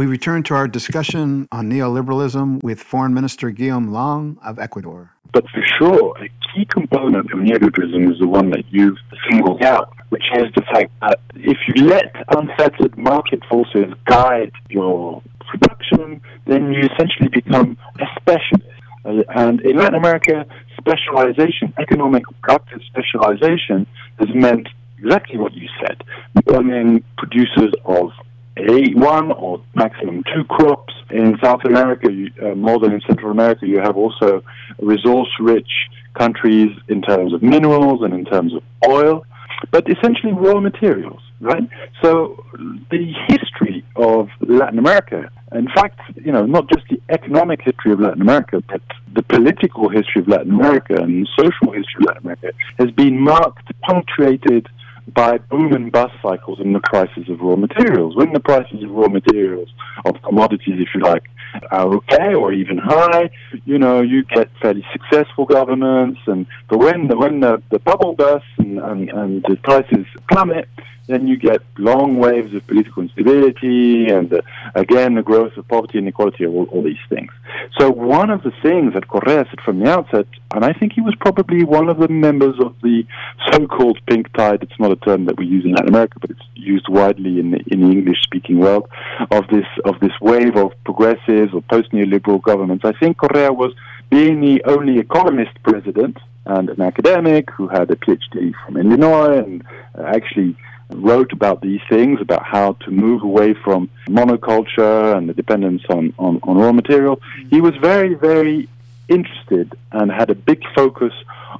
We 0.00 0.06
return 0.06 0.42
to 0.44 0.54
our 0.54 0.66
discussion 0.66 1.46
on 1.52 1.68
neoliberalism 1.68 2.62
with 2.62 2.80
Foreign 2.80 3.12
Minister 3.12 3.50
Guillaume 3.50 3.92
Long 3.92 4.38
of 4.42 4.58
Ecuador. 4.58 5.10
But 5.34 5.44
for 5.50 5.62
sure, 5.78 6.16
a 6.16 6.28
key 6.54 6.64
component 6.64 7.30
of 7.30 7.38
neoliberalism 7.38 8.10
is 8.10 8.18
the 8.18 8.26
one 8.26 8.48
that 8.48 8.64
you've 8.70 8.96
singled 9.28 9.62
out, 9.62 9.92
which 10.08 10.22
is 10.36 10.46
the 10.56 10.62
fact 10.72 10.90
that 11.02 11.20
if 11.34 11.58
you 11.68 11.84
let 11.84 12.14
unfettered 12.34 12.96
market 12.96 13.44
forces 13.50 13.92
guide 14.06 14.52
your 14.70 15.22
production, 15.50 16.22
then 16.46 16.72
you 16.72 16.88
essentially 16.94 17.28
become 17.28 17.76
a 18.00 18.06
specialist. 18.22 18.80
Uh, 19.04 19.22
and 19.36 19.60
in 19.60 19.76
Latin 19.76 19.96
America, 19.96 20.46
specialization, 20.78 21.74
economic 21.78 22.24
productive 22.40 22.80
specialization, 22.86 23.86
has 24.18 24.30
meant 24.34 24.66
exactly 24.96 25.36
what 25.36 25.52
you 25.52 25.68
said. 25.84 26.02
Becoming 26.34 27.04
producers 27.18 27.74
of 27.84 28.12
one 28.56 29.32
or 29.32 29.62
maximum 29.74 30.22
two 30.34 30.44
crops. 30.44 30.94
In 31.10 31.36
South 31.42 31.64
America, 31.64 32.08
uh, 32.40 32.54
more 32.54 32.78
than 32.78 32.92
in 32.92 33.00
Central 33.00 33.32
America, 33.32 33.66
you 33.66 33.80
have 33.80 33.96
also 33.96 34.44
resource-rich 34.78 35.70
countries 36.14 36.70
in 36.88 37.02
terms 37.02 37.32
of 37.32 37.42
minerals 37.42 38.02
and 38.02 38.14
in 38.14 38.24
terms 38.24 38.54
of 38.54 38.62
oil, 38.88 39.24
but 39.70 39.88
essentially 39.90 40.32
raw 40.32 40.60
materials, 40.60 41.20
right? 41.40 41.68
So 42.02 42.44
the 42.90 43.12
history 43.28 43.84
of 43.96 44.28
Latin 44.40 44.78
America, 44.78 45.30
in 45.52 45.68
fact, 45.68 46.00
you 46.14 46.32
know, 46.32 46.46
not 46.46 46.68
just 46.68 46.86
the 46.88 47.00
economic 47.08 47.60
history 47.62 47.92
of 47.92 48.00
Latin 48.00 48.22
America, 48.22 48.62
but 48.68 48.82
the 49.12 49.22
political 49.22 49.88
history 49.88 50.22
of 50.22 50.28
Latin 50.28 50.52
America 50.52 50.94
and 50.94 51.28
social 51.36 51.72
history 51.72 51.98
of 52.00 52.06
Latin 52.06 52.22
America 52.22 52.52
has 52.78 52.90
been 52.92 53.18
marked, 53.18 53.68
punctuated 53.82 54.68
by 55.14 55.38
boom 55.38 55.72
and 55.72 55.90
bust 55.90 56.14
cycles 56.22 56.60
in 56.60 56.72
the 56.72 56.80
prices 56.80 57.28
of 57.28 57.40
raw 57.40 57.56
materials. 57.56 58.16
When 58.16 58.32
the 58.32 58.40
prices 58.40 58.82
of 58.82 58.90
raw 58.90 59.08
materials, 59.08 59.68
of 60.04 60.20
commodities, 60.22 60.76
if 60.78 60.88
you 60.94 61.00
like, 61.00 61.24
are 61.70 61.94
okay 61.96 62.34
or 62.34 62.52
even 62.52 62.78
high, 62.78 63.30
you 63.64 63.78
know, 63.78 64.00
you 64.00 64.24
get 64.24 64.48
fairly 64.60 64.84
successful 64.92 65.46
governments. 65.46 66.20
And 66.26 66.46
but 66.68 66.78
when 66.78 67.08
the 67.08 67.16
when 67.16 67.40
the, 67.40 67.62
the 67.70 67.78
bubble 67.78 68.14
bursts 68.14 68.48
and, 68.58 68.78
and, 68.78 69.10
and 69.10 69.42
the 69.48 69.56
prices 69.56 70.06
plummet, 70.30 70.68
then 71.10 71.26
you 71.26 71.36
get 71.36 71.60
long 71.78 72.16
waves 72.18 72.54
of 72.54 72.66
political 72.66 73.02
instability 73.02 74.06
and 74.06 74.32
uh, 74.32 74.40
again 74.74 75.14
the 75.14 75.22
growth 75.22 75.56
of 75.56 75.66
poverty 75.68 75.98
and 75.98 76.06
inequality, 76.06 76.46
all, 76.46 76.64
all 76.72 76.82
these 76.82 76.96
things. 77.08 77.30
So 77.78 77.90
one 77.90 78.30
of 78.30 78.42
the 78.42 78.52
things 78.62 78.94
that 78.94 79.08
Correa 79.08 79.44
said 79.48 79.60
from 79.64 79.80
the 79.80 79.90
outset, 79.90 80.26
and 80.54 80.64
I 80.64 80.72
think 80.72 80.92
he 80.92 81.00
was 81.00 81.14
probably 81.16 81.64
one 81.64 81.88
of 81.88 81.98
the 81.98 82.08
members 82.08 82.58
of 82.60 82.74
the 82.82 83.04
so-called 83.52 83.98
pink 84.06 84.32
tide. 84.32 84.62
It's 84.62 84.78
not 84.78 84.92
a 84.92 84.96
term 84.96 85.26
that 85.26 85.38
we 85.38 85.46
use 85.46 85.64
in 85.64 85.72
Latin 85.72 85.88
America, 85.88 86.18
but 86.20 86.30
it's 86.30 86.40
used 86.54 86.88
widely 86.88 87.40
in 87.40 87.52
the, 87.52 87.60
in 87.68 87.80
the 87.80 87.90
English-speaking 87.90 88.58
world 88.58 88.88
of 89.30 89.46
this 89.48 89.66
of 89.84 90.00
this 90.00 90.12
wave 90.20 90.56
of 90.56 90.72
progressives 90.84 91.52
or 91.54 91.62
post-neoliberal 91.62 92.42
governments. 92.42 92.84
I 92.84 92.92
think 92.92 93.18
Correa 93.18 93.52
was 93.52 93.72
being 94.10 94.40
the 94.40 94.62
only 94.64 94.98
economist 94.98 95.52
president 95.62 96.18
and 96.46 96.68
an 96.70 96.80
academic 96.80 97.50
who 97.50 97.68
had 97.68 97.90
a 97.90 97.96
PhD 97.96 98.52
from 98.64 98.76
Illinois 98.76 99.38
and 99.38 99.64
uh, 99.96 100.02
actually 100.02 100.56
wrote 100.92 101.32
about 101.32 101.60
these 101.60 101.80
things, 101.88 102.20
about 102.20 102.44
how 102.44 102.72
to 102.84 102.90
move 102.90 103.22
away 103.22 103.54
from 103.54 103.88
monoculture 104.06 105.16
and 105.16 105.28
the 105.28 105.34
dependence 105.34 105.82
on, 105.88 106.12
on, 106.18 106.40
on 106.42 106.56
raw 106.56 106.72
material. 106.72 107.20
He 107.48 107.60
was 107.60 107.74
very, 107.76 108.14
very 108.14 108.68
interested 109.08 109.74
and 109.92 110.10
had 110.10 110.30
a 110.30 110.34
big 110.34 110.62
focus 110.74 111.12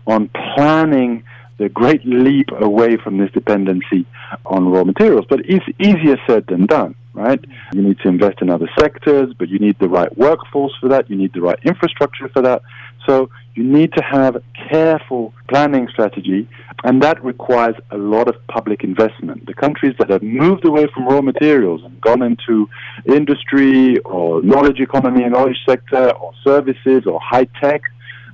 on 0.07 0.29
planning 0.29 1.25
the 1.59 1.69
great 1.69 2.05
leap 2.07 2.49
away 2.53 2.97
from 2.97 3.19
this 3.19 3.31
dependency 3.33 4.07
on 4.47 4.69
raw 4.69 4.85
materials. 4.85 5.27
But 5.29 5.41
it's 5.45 5.67
easier 5.79 6.17
said 6.27 6.47
than 6.47 6.65
done, 6.67 6.95
right? 7.13 7.43
You 7.75 7.83
need 7.83 7.99
to 8.01 8.09
invest 8.09 8.41
in 8.41 8.49
other 8.49 8.71
sectors, 8.79 9.35
but 9.35 9.49
you 9.49 9.59
need 9.59 9.79
the 9.79 9.89
right 9.89 10.17
workforce 10.17 10.73
for 10.81 10.89
that, 10.89 11.11
you 11.11 11.17
need 11.17 11.35
the 11.35 11.43
right 11.43 11.59
infrastructure 11.65 12.29
for 12.29 12.41
that. 12.43 12.63
So 13.07 13.29
you 13.55 13.65
need 13.65 13.93
to 13.95 14.03
have 14.03 14.43
careful 14.71 15.35
planning 15.49 15.89
strategy, 15.89 16.49
and 16.85 17.03
that 17.03 17.23
requires 17.25 17.75
a 17.91 17.99
lot 17.99 18.29
of 18.29 18.37
public 18.47 18.85
investment. 18.85 19.47
The 19.47 19.55
countries 19.55 19.95
that 19.99 20.11
have 20.11 20.23
moved 20.23 20.65
away 20.65 20.87
from 20.95 21.07
raw 21.07 21.21
materials 21.21 21.83
and 21.85 22.01
gone 22.01 22.23
into 22.23 22.69
industry 23.07 23.99
or 23.99 24.43
knowledge 24.43 24.81
economy 24.81 25.25
and 25.25 25.33
knowledge 25.33 25.59
sector 25.69 26.11
or 26.13 26.33
services 26.45 27.07
or 27.07 27.21
high 27.21 27.49
tech, 27.61 27.83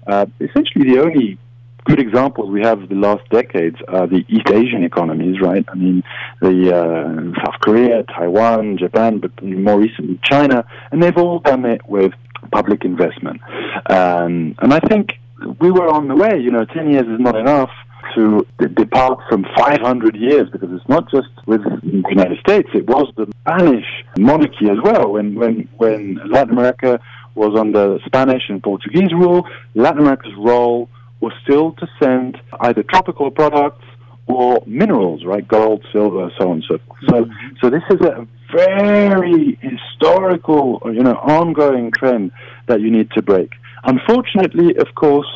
uh, 0.07 0.27
essentially 0.41 0.93
the 0.93 1.01
only 1.01 1.39
good 1.87 2.01
examples 2.01 2.51
we 2.51 2.61
have 2.63 2.83
of 2.83 2.89
the 2.89 2.97
last 2.97 3.27
decades 3.31 3.77
are 3.89 4.07
the 4.07 4.25
East 4.29 4.51
Asian 4.51 4.83
economies, 4.83 5.41
right? 5.41 5.65
I 5.69 5.75
mean, 5.75 6.03
the 6.41 6.75
uh, 6.75 7.45
South 7.45 7.61
Korea, 7.61 8.03
Taiwan, 8.03 8.77
Japan, 8.77 9.19
but 9.19 9.31
more 9.43 9.79
recently 9.79 10.19
China, 10.25 10.65
and 10.91 11.03
they've 11.03 11.17
all 11.17 11.39
done 11.39 11.65
it 11.65 11.87
with 11.87 12.13
public 12.47 12.85
investment. 12.85 13.41
Um, 13.91 14.55
and 14.59 14.73
I 14.73 14.81
think 14.81 15.19
we 15.61 15.71
were 15.71 15.89
on 15.89 16.09
the 16.09 16.17
way. 16.17 16.39
You 16.41 16.51
know, 16.51 16.65
10 16.65 16.91
years 16.91 17.07
is 17.07 17.21
not 17.21 17.37
enough 17.37 17.71
to 18.15 18.47
depart 18.75 19.19
from 19.29 19.45
500 19.57 20.17
years 20.17 20.49
because 20.51 20.71
it's 20.73 20.89
not 20.89 21.11
just 21.11 21.29
with 21.47 21.63
the 21.65 22.03
United 22.09 22.39
States, 22.39 22.69
it 22.73 22.87
was 22.87 23.13
the 23.17 23.27
Spanish 23.47 23.85
monarchy 24.19 24.71
as 24.71 24.79
well. 24.83 25.13
When, 25.13 25.35
when, 25.35 25.69
when 25.77 26.21
Latin 26.31 26.53
America 26.53 27.01
was 27.35 27.59
under 27.59 27.99
Spanish 28.07 28.45
and 28.49 28.63
Portuguese 28.63 29.13
rule, 29.13 29.47
Latin 29.75 30.01
America's 30.01 30.35
role 30.39 30.89
was 31.21 31.33
still 31.43 31.73
to 31.73 31.87
send 32.01 32.39
either 32.61 32.83
tropical 32.83 33.31
products 33.31 33.85
or 34.27 34.63
minerals, 34.67 35.25
right? 35.25 35.47
Gold, 35.47 35.85
silver, 35.93 36.31
so 36.39 36.51
on 36.51 36.57
and 36.57 36.65
so 36.69 36.79
forth. 36.79 37.01
So, 37.09 37.25
mm-hmm. 37.25 37.57
so 37.61 37.71
this 37.71 37.83
is 37.91 38.01
a 38.01 38.27
very 38.53 39.59
historical, 39.61 40.81
you 40.85 41.03
know, 41.03 41.15
ongoing 41.15 41.91
trend 41.93 42.33
that 42.67 42.81
you 42.81 42.91
need 42.91 43.11
to 43.13 43.23
break. 43.23 43.53
Unfortunately, 43.85 44.77
of 44.77 44.95
course, 44.95 45.29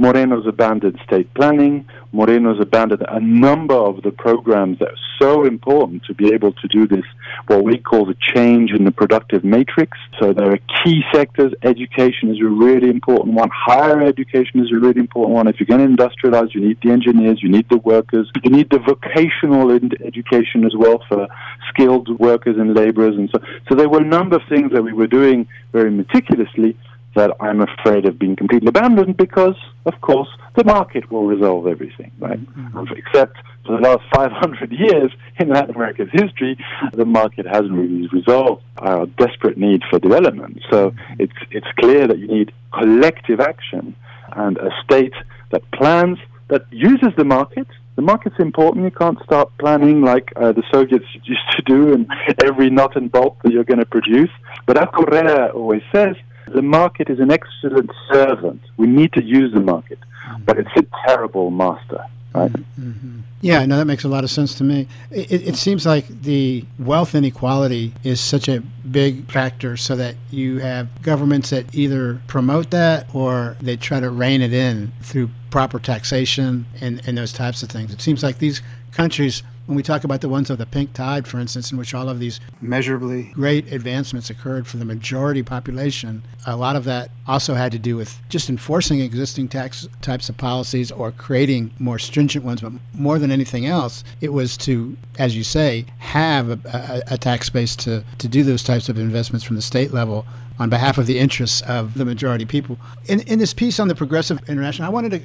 Moreno's 0.00 0.46
abandoned 0.46 0.98
state 1.04 1.32
planning. 1.34 1.86
Moreno's 2.12 2.58
abandoned 2.58 3.04
a 3.06 3.20
number 3.20 3.74
of 3.74 4.02
the 4.02 4.10
programs 4.10 4.78
that 4.78 4.88
are 4.88 5.02
so 5.20 5.44
important 5.44 6.02
to 6.04 6.14
be 6.14 6.32
able 6.32 6.52
to 6.52 6.68
do 6.68 6.86
this, 6.86 7.04
what 7.48 7.62
we 7.64 7.76
call 7.76 8.06
the 8.06 8.16
change 8.18 8.72
in 8.72 8.84
the 8.84 8.92
productive 8.92 9.44
matrix. 9.44 9.98
So 10.18 10.32
there 10.32 10.52
are 10.52 10.58
key 10.82 11.02
sectors. 11.12 11.52
Education 11.62 12.30
is 12.30 12.40
a 12.40 12.48
really 12.48 12.88
important 12.88 13.34
one. 13.34 13.50
Higher 13.52 14.00
education 14.00 14.60
is 14.60 14.72
a 14.72 14.78
really 14.78 15.00
important 15.00 15.34
one. 15.34 15.48
If 15.48 15.60
you're 15.60 15.66
going 15.66 15.86
to 15.86 16.02
industrialize, 16.02 16.54
you 16.54 16.62
need 16.62 16.78
the 16.82 16.92
engineers, 16.92 17.42
you 17.42 17.50
need 17.50 17.68
the 17.68 17.76
workers, 17.76 18.30
you 18.42 18.50
need 18.50 18.70
the 18.70 18.78
vocational 18.78 19.70
education 19.70 20.64
as 20.64 20.74
well 20.74 21.04
for 21.10 21.28
skilled 21.68 22.08
workers 22.18 22.56
and 22.56 22.74
laborers. 22.74 23.16
And 23.16 23.28
so, 23.34 23.42
so 23.68 23.74
there 23.74 23.90
were 23.90 24.00
a 24.00 24.04
number 24.18 24.36
of 24.36 24.42
things 24.48 24.72
that 24.72 24.82
we 24.82 24.94
were 24.94 25.06
doing 25.06 25.46
very 25.72 25.90
meticulously 25.90 26.74
that 27.14 27.30
I'm 27.40 27.60
afraid 27.60 28.04
have 28.04 28.18
been 28.18 28.36
completely 28.36 28.68
abandoned 28.68 29.16
because, 29.16 29.56
of 29.84 30.00
course, 30.00 30.28
the 30.56 30.64
market 30.64 31.10
will 31.10 31.26
resolve 31.26 31.66
everything, 31.66 32.12
right? 32.18 32.38
Mm-hmm. 32.38 32.92
Except 32.96 33.36
for 33.66 33.76
the 33.76 33.82
last 33.82 34.02
500 34.14 34.72
years 34.72 35.12
in 35.38 35.48
Latin 35.48 35.74
America's 35.74 36.08
history, 36.12 36.56
the 36.92 37.04
market 37.04 37.46
hasn't 37.46 37.72
really 37.72 38.08
resolved 38.08 38.62
our 38.78 39.06
desperate 39.06 39.58
need 39.58 39.82
for 39.90 39.98
development. 39.98 40.60
So 40.70 40.90
mm-hmm. 40.90 41.14
it's, 41.18 41.32
it's 41.50 41.66
clear 41.78 42.06
that 42.06 42.18
you 42.18 42.28
need 42.28 42.52
collective 42.72 43.40
action 43.40 43.96
and 44.32 44.58
a 44.58 44.70
state 44.84 45.14
that 45.50 45.68
plans, 45.72 46.18
that 46.48 46.64
uses 46.70 47.10
the 47.16 47.24
market. 47.24 47.66
The 47.96 48.02
market's 48.02 48.38
important. 48.38 48.84
You 48.84 48.90
can't 48.92 49.18
start 49.24 49.50
planning 49.58 50.02
like 50.02 50.32
uh, 50.36 50.52
the 50.52 50.62
Soviets 50.72 51.04
used 51.24 51.50
to 51.56 51.62
do 51.62 51.92
and 51.92 52.06
every 52.44 52.70
nut 52.70 52.96
and 52.96 53.10
bolt 53.10 53.38
that 53.42 53.52
you're 53.52 53.64
going 53.64 53.80
to 53.80 53.86
produce. 53.86 54.30
But 54.66 54.78
as 54.78 54.88
Correa 54.94 55.48
always 55.48 55.82
says, 55.92 56.14
the 56.52 56.62
market 56.62 57.08
is 57.10 57.20
an 57.20 57.30
excellent 57.30 57.90
servant. 58.10 58.60
We 58.76 58.86
need 58.86 59.12
to 59.14 59.22
use 59.22 59.52
the 59.52 59.60
market, 59.60 59.98
but 60.44 60.58
it's 60.58 60.70
a 60.76 60.84
terrible 61.06 61.50
master. 61.50 62.04
Right? 62.34 62.52
Mm-hmm. 62.52 63.20
Yeah, 63.40 63.64
no, 63.64 63.78
that 63.78 63.86
makes 63.86 64.04
a 64.04 64.08
lot 64.08 64.22
of 64.22 64.30
sense 64.30 64.54
to 64.56 64.64
me. 64.64 64.86
It, 65.10 65.48
it, 65.48 65.56
seems 65.56 65.86
like 65.86 66.06
the 66.06 66.64
wealth 66.78 67.14
inequality 67.14 67.94
is 68.04 68.20
such 68.20 68.48
a 68.48 68.60
big 68.60 69.30
factor, 69.30 69.76
so 69.76 69.96
that 69.96 70.14
you 70.30 70.58
have 70.58 71.02
governments 71.02 71.50
that 71.50 71.74
either 71.74 72.20
promote 72.26 72.70
that 72.70 73.12
or 73.14 73.56
they 73.60 73.76
try 73.76 73.98
to 73.98 74.10
rein 74.10 74.42
it 74.42 74.52
in 74.52 74.92
through 75.02 75.30
proper 75.50 75.78
taxation 75.78 76.66
and, 76.80 77.00
and 77.06 77.16
those 77.16 77.32
types 77.32 77.62
of 77.62 77.70
things. 77.70 77.92
It 77.92 78.00
seems 78.00 78.22
like 78.22 78.38
these 78.38 78.60
countries 78.92 79.42
when 79.70 79.76
we 79.76 79.84
talk 79.84 80.02
about 80.02 80.20
the 80.20 80.28
ones 80.28 80.50
of 80.50 80.58
the 80.58 80.66
pink 80.66 80.92
tide, 80.94 81.28
for 81.28 81.38
instance, 81.38 81.70
in 81.70 81.78
which 81.78 81.94
all 81.94 82.08
of 82.08 82.18
these 82.18 82.40
measurably 82.60 83.30
great 83.34 83.72
advancements 83.72 84.28
occurred 84.28 84.66
for 84.66 84.78
the 84.78 84.84
majority 84.84 85.44
population, 85.44 86.24
a 86.44 86.56
lot 86.56 86.74
of 86.74 86.82
that 86.82 87.08
also 87.28 87.54
had 87.54 87.70
to 87.70 87.78
do 87.78 87.96
with 87.96 88.18
just 88.28 88.50
enforcing 88.50 88.98
existing 88.98 89.46
tax 89.46 89.88
types 90.02 90.28
of 90.28 90.36
policies 90.36 90.90
or 90.90 91.12
creating 91.12 91.70
more 91.78 92.00
stringent 92.00 92.44
ones. 92.44 92.62
But 92.62 92.72
more 92.94 93.20
than 93.20 93.30
anything 93.30 93.64
else, 93.64 94.02
it 94.20 94.32
was 94.32 94.56
to, 94.56 94.96
as 95.20 95.36
you 95.36 95.44
say, 95.44 95.86
have 95.98 96.50
a, 96.50 97.02
a, 97.08 97.14
a 97.14 97.18
tax 97.18 97.48
base 97.48 97.76
to, 97.76 98.02
to 98.18 98.26
do 98.26 98.42
those 98.42 98.64
types 98.64 98.88
of 98.88 98.98
investments 98.98 99.44
from 99.44 99.54
the 99.54 99.62
state 99.62 99.92
level 99.92 100.26
on 100.58 100.68
behalf 100.68 100.98
of 100.98 101.06
the 101.06 101.20
interests 101.20 101.60
of 101.60 101.94
the 101.94 102.04
majority 102.04 102.44
people. 102.44 102.76
In, 103.06 103.20
in 103.20 103.38
this 103.38 103.54
piece 103.54 103.78
on 103.78 103.86
the 103.86 103.94
Progressive 103.94 104.40
International, 104.48 104.88
I 104.88 104.90
wanted 104.90 105.12
to 105.12 105.20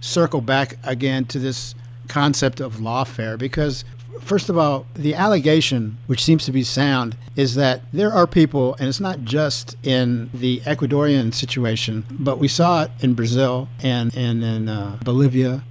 circle 0.00 0.40
back 0.40 0.76
again 0.84 1.24
to 1.24 1.40
this 1.40 1.74
concept 2.10 2.60
of 2.60 2.76
lawfare 2.76 3.38
because 3.38 3.84
First 4.20 4.50
of 4.50 4.58
all, 4.58 4.86
the 4.94 5.14
allegation, 5.14 5.96
which 6.06 6.22
seems 6.22 6.44
to 6.44 6.52
be 6.52 6.62
sound, 6.62 7.16
is 7.36 7.54
that 7.54 7.80
there 7.92 8.12
are 8.12 8.26
people, 8.26 8.74
and 8.78 8.86
it's 8.86 9.00
not 9.00 9.24
just 9.24 9.76
in 9.82 10.30
the 10.34 10.60
Ecuadorian 10.60 11.32
situation, 11.32 12.04
but 12.10 12.38
we 12.38 12.46
saw 12.46 12.82
it 12.84 12.90
in 13.00 13.14
Brazil 13.14 13.68
and, 13.82 14.14
and 14.14 14.44
in 14.44 14.68
uh, 14.68 14.98
Bolivia 15.02 15.62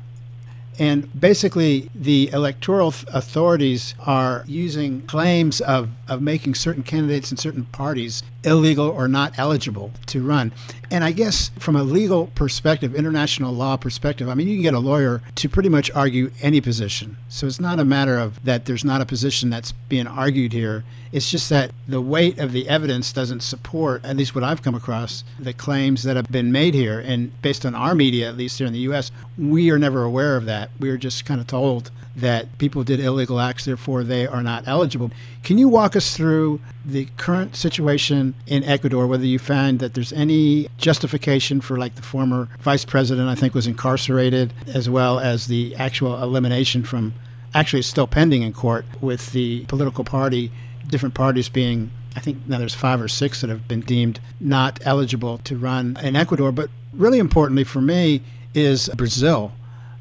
and 0.80 1.20
basically, 1.20 1.90
the 1.94 2.30
electoral 2.32 2.94
authorities 3.14 3.96
are 4.00 4.46
using 4.48 5.02
claims 5.08 5.60
of, 5.60 5.90
of 6.08 6.22
making 6.22 6.56
certain 6.56 6.84
candidates 6.84 7.32
and 7.32 7.38
certain 7.40 7.66
parties 7.66 8.24
illegal 8.46 8.88
or 8.88 9.10
not 9.10 9.38
eligible 9.38 9.92
to 10.06 10.26
run. 10.26 10.54
And 10.90 11.04
I 11.04 11.12
guess 11.12 11.52
from 11.60 11.76
a 11.76 11.84
legal 11.84 12.28
perspective, 12.28 12.96
international 12.96 13.54
law 13.54 13.76
perspective, 13.78 14.30
I 14.30 14.34
mean, 14.34 14.48
you 14.48 14.56
can 14.56 14.64
get 14.64 14.74
a 14.74 14.80
lawyer 14.80 15.22
to 15.36 15.50
pretty 15.50 15.70
much 15.70 15.92
argue 15.92 16.32
any 16.42 16.62
position. 16.62 17.18
So 17.28 17.46
it's 17.46 17.60
not 17.60 17.80
a 17.80 17.86
matter 17.86 18.18
of 18.18 18.44
that 18.46 18.66
there's 18.66 18.86
not 18.86 19.02
a 19.02 19.06
position 19.06 19.50
that's 19.50 19.74
being 19.90 20.08
argued 20.08 20.54
here. 20.54 20.84
It's 21.12 21.30
just 21.30 21.50
that 21.50 21.72
the 21.88 22.02
weight 22.02 22.40
of 22.40 22.52
the 22.52 22.70
evidence 22.70 23.12
doesn't 23.12 23.42
support, 23.42 24.06
at 24.06 24.16
least 24.16 24.36
what 24.36 24.44
I've 24.44 24.62
come 24.62 24.76
across, 24.76 25.24
the 25.40 25.54
claims 25.54 26.04
that 26.04 26.16
have 26.16 26.32
been 26.32 26.52
made 26.52 26.74
here. 26.74 27.00
And 27.00 27.40
based 27.42 27.66
on 27.66 27.76
our 27.76 27.96
media, 27.96 28.30
at 28.30 28.38
least 28.38 28.58
here 28.58 28.68
in 28.68 28.74
the 28.74 28.80
U.S., 28.80 29.12
we 29.38 29.72
are 29.72 29.80
never 29.80 30.04
aware 30.04 30.38
of 30.38 30.46
that. 30.46 30.69
We 30.80 30.90
are 30.90 30.98
just 30.98 31.26
kind 31.26 31.40
of 31.40 31.48
told 31.48 31.92
that 32.16 32.58
people 32.58 32.84
did 32.84 33.00
illegal 33.00 33.40
acts, 33.40 33.66
therefore 33.66 34.04
they 34.04 34.28
are 34.28 34.44
not 34.44 34.68
eligible. 34.68 35.12
Can 35.44 35.58
you 35.58 35.70
walk 35.70 35.96
us 35.96 36.16
through 36.16 36.60
the 36.86 37.08
current 37.18 37.56
situation 37.56 38.34
in 38.46 38.64
Ecuador, 38.64 39.08
whether 39.08 39.26
you 39.26 39.40
find 39.40 39.80
that 39.80 39.94
there's 39.94 40.12
any 40.14 40.68
justification 40.78 41.62
for, 41.62 41.78
like, 41.78 41.96
the 41.96 42.02
former 42.02 42.50
vice 42.60 42.84
president, 42.84 43.30
I 43.30 43.36
think, 43.36 43.54
was 43.54 43.68
incarcerated, 43.68 44.54
as 44.68 44.90
well 44.90 45.20
as 45.20 45.48
the 45.48 45.76
actual 45.76 46.22
elimination 46.22 46.84
from 46.84 47.14
actually 47.54 47.80
it's 47.80 47.90
still 47.90 48.08
pending 48.08 48.42
in 48.42 48.54
court 48.54 48.86
with 49.02 49.32
the 49.32 49.66
political 49.66 50.04
party, 50.04 50.52
different 50.88 51.16
parties 51.16 51.50
being 51.50 51.92
I 52.16 52.22
think 52.22 52.48
now 52.48 52.58
there's 52.58 52.74
five 52.74 53.02
or 53.02 53.08
six 53.08 53.42
that 53.42 53.50
have 53.50 53.68
been 53.68 53.82
deemed 53.82 54.20
not 54.40 54.80
eligible 54.84 55.38
to 55.40 55.58
run 55.58 55.98
in 56.02 56.16
Ecuador. 56.16 56.52
But 56.52 56.70
really 56.92 57.20
importantly 57.20 57.64
for 57.64 57.82
me 57.82 58.22
is 58.54 58.90
Brazil 58.90 59.52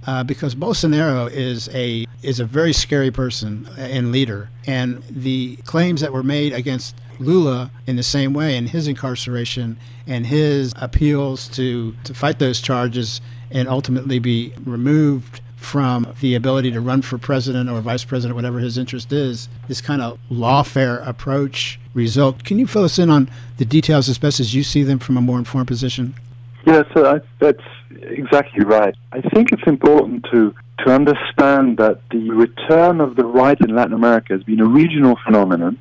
uh, 0.06 0.24
because 0.24 0.54
Bolsonaro 0.54 1.30
is 1.30 1.68
a 1.74 2.06
is 2.22 2.40
a 2.40 2.44
very 2.44 2.72
scary 2.72 3.10
person 3.10 3.68
and 3.76 4.10
leader, 4.12 4.50
and 4.66 5.02
the 5.10 5.56
claims 5.64 6.00
that 6.00 6.12
were 6.12 6.22
made 6.22 6.52
against 6.52 6.96
Lula 7.18 7.70
in 7.86 7.96
the 7.96 8.02
same 8.02 8.32
way, 8.32 8.56
and 8.56 8.68
his 8.68 8.88
incarceration 8.88 9.76
and 10.06 10.26
his 10.26 10.72
appeals 10.76 11.48
to 11.48 11.94
to 12.04 12.14
fight 12.14 12.38
those 12.38 12.60
charges 12.60 13.20
and 13.50 13.68
ultimately 13.68 14.18
be 14.18 14.52
removed 14.64 15.40
from 15.56 16.14
the 16.20 16.34
ability 16.34 16.70
to 16.70 16.80
run 16.80 17.02
for 17.02 17.18
president 17.18 17.68
or 17.68 17.80
vice 17.80 18.04
president, 18.04 18.36
whatever 18.36 18.60
his 18.60 18.78
interest 18.78 19.12
is, 19.12 19.48
this 19.66 19.80
kind 19.80 20.00
of 20.00 20.18
lawfare 20.30 21.06
approach 21.06 21.80
result. 21.94 22.44
Can 22.44 22.58
you 22.58 22.66
fill 22.66 22.84
us 22.84 22.98
in 22.98 23.10
on 23.10 23.28
the 23.56 23.64
details 23.64 24.08
as 24.08 24.18
best 24.18 24.38
as 24.38 24.54
you 24.54 24.62
see 24.62 24.84
them 24.84 24.98
from 24.98 25.16
a 25.16 25.20
more 25.20 25.38
informed 25.38 25.66
position? 25.66 26.14
Yes, 26.64 26.86
I, 26.94 27.20
that's 27.40 27.62
exactly 27.90 28.64
right. 28.64 28.94
I 29.12 29.20
think 29.20 29.52
it's 29.52 29.66
important 29.66 30.26
to 30.30 30.54
to 30.84 30.94
understand 30.94 31.76
that 31.78 32.00
the 32.10 32.30
return 32.30 33.00
of 33.00 33.16
the 33.16 33.24
right 33.24 33.58
in 33.60 33.74
Latin 33.74 33.94
America 33.94 34.32
has 34.32 34.44
been 34.44 34.60
a 34.60 34.64
regional 34.64 35.16
phenomenon. 35.24 35.78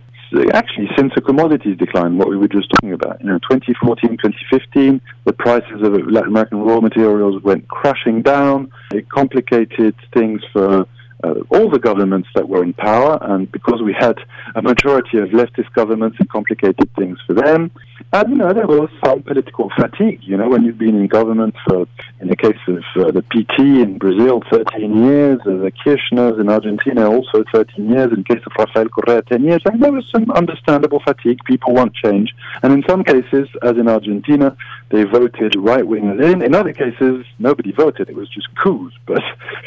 Actually, 0.53 0.89
since 0.97 1.13
the 1.15 1.21
commodities 1.21 1.77
decline, 1.77 2.17
what 2.17 2.27
we 2.27 2.35
were 2.35 2.47
just 2.47 2.69
talking 2.71 2.91
about, 2.91 3.21
you 3.21 3.27
know, 3.27 3.37
2014, 3.49 4.17
2015, 4.17 4.99
the 5.23 5.33
prices 5.33 5.81
of 5.83 5.93
Latin 6.07 6.29
American 6.29 6.59
raw 6.59 6.81
materials 6.81 7.41
went 7.43 7.67
crashing 7.67 8.23
down. 8.23 8.71
It 8.91 9.07
complicated 9.09 9.95
things 10.13 10.41
for 10.51 10.85
uh, 11.23 11.35
all 11.49 11.69
the 11.69 11.79
governments 11.79 12.29
that 12.35 12.47
were 12.47 12.63
in 12.63 12.73
power, 12.73 13.17
and 13.21 13.51
because 13.51 13.81
we 13.81 13.93
had 13.93 14.17
a 14.55 14.61
majority 14.61 15.17
of 15.17 15.29
leftist 15.29 15.71
governments, 15.73 16.17
it 16.19 16.29
complicated 16.29 16.89
things 16.95 17.19
for 17.25 17.33
them. 17.33 17.71
And, 18.13 18.29
you 18.29 18.35
know, 18.35 18.53
there 18.53 18.67
was 18.67 18.89
some 19.03 19.23
political 19.23 19.71
fatigue, 19.75 20.23
you 20.23 20.37
know, 20.37 20.47
when 20.47 20.63
you've 20.63 20.77
been 20.77 20.95
in 20.95 21.07
government 21.07 21.55
for, 21.65 21.87
in 22.21 22.27
the 22.27 22.35
case 22.35 22.57
of 22.67 22.83
uh, 22.95 23.11
the 23.11 23.23
PT 23.23 23.59
in 23.59 23.97
Brazil, 23.97 24.43
13 24.51 25.05
years, 25.05 25.39
uh, 25.41 25.57
the 25.57 25.71
Kirchners 25.83 26.39
in 26.39 26.49
Argentina, 26.49 27.09
also 27.09 27.43
13 27.51 27.89
years, 27.89 28.13
in 28.13 28.23
case 28.23 28.41
of 28.45 28.53
Rafael 28.57 28.89
Correa, 28.89 29.23
10 29.23 29.43
years, 29.43 29.61
and 29.65 29.81
there 29.81 29.91
was 29.91 30.07
some 30.09 30.29
understandable 30.31 30.99
fatigue. 30.99 31.39
People 31.45 31.73
want 31.73 31.95
change. 31.95 32.33
And 32.61 32.71
in 32.71 32.83
some 32.87 33.03
cases, 33.03 33.49
as 33.63 33.77
in 33.77 33.87
Argentina, 33.87 34.55
they 34.89 35.03
voted 35.03 35.55
right-wingers 35.55 36.31
in. 36.31 36.41
In 36.41 36.55
other 36.55 36.73
cases, 36.73 37.25
nobody 37.39 37.71
voted. 37.71 38.09
It 38.09 38.15
was 38.15 38.29
just 38.29 38.47
coups. 38.55 38.95
But, 39.05 39.23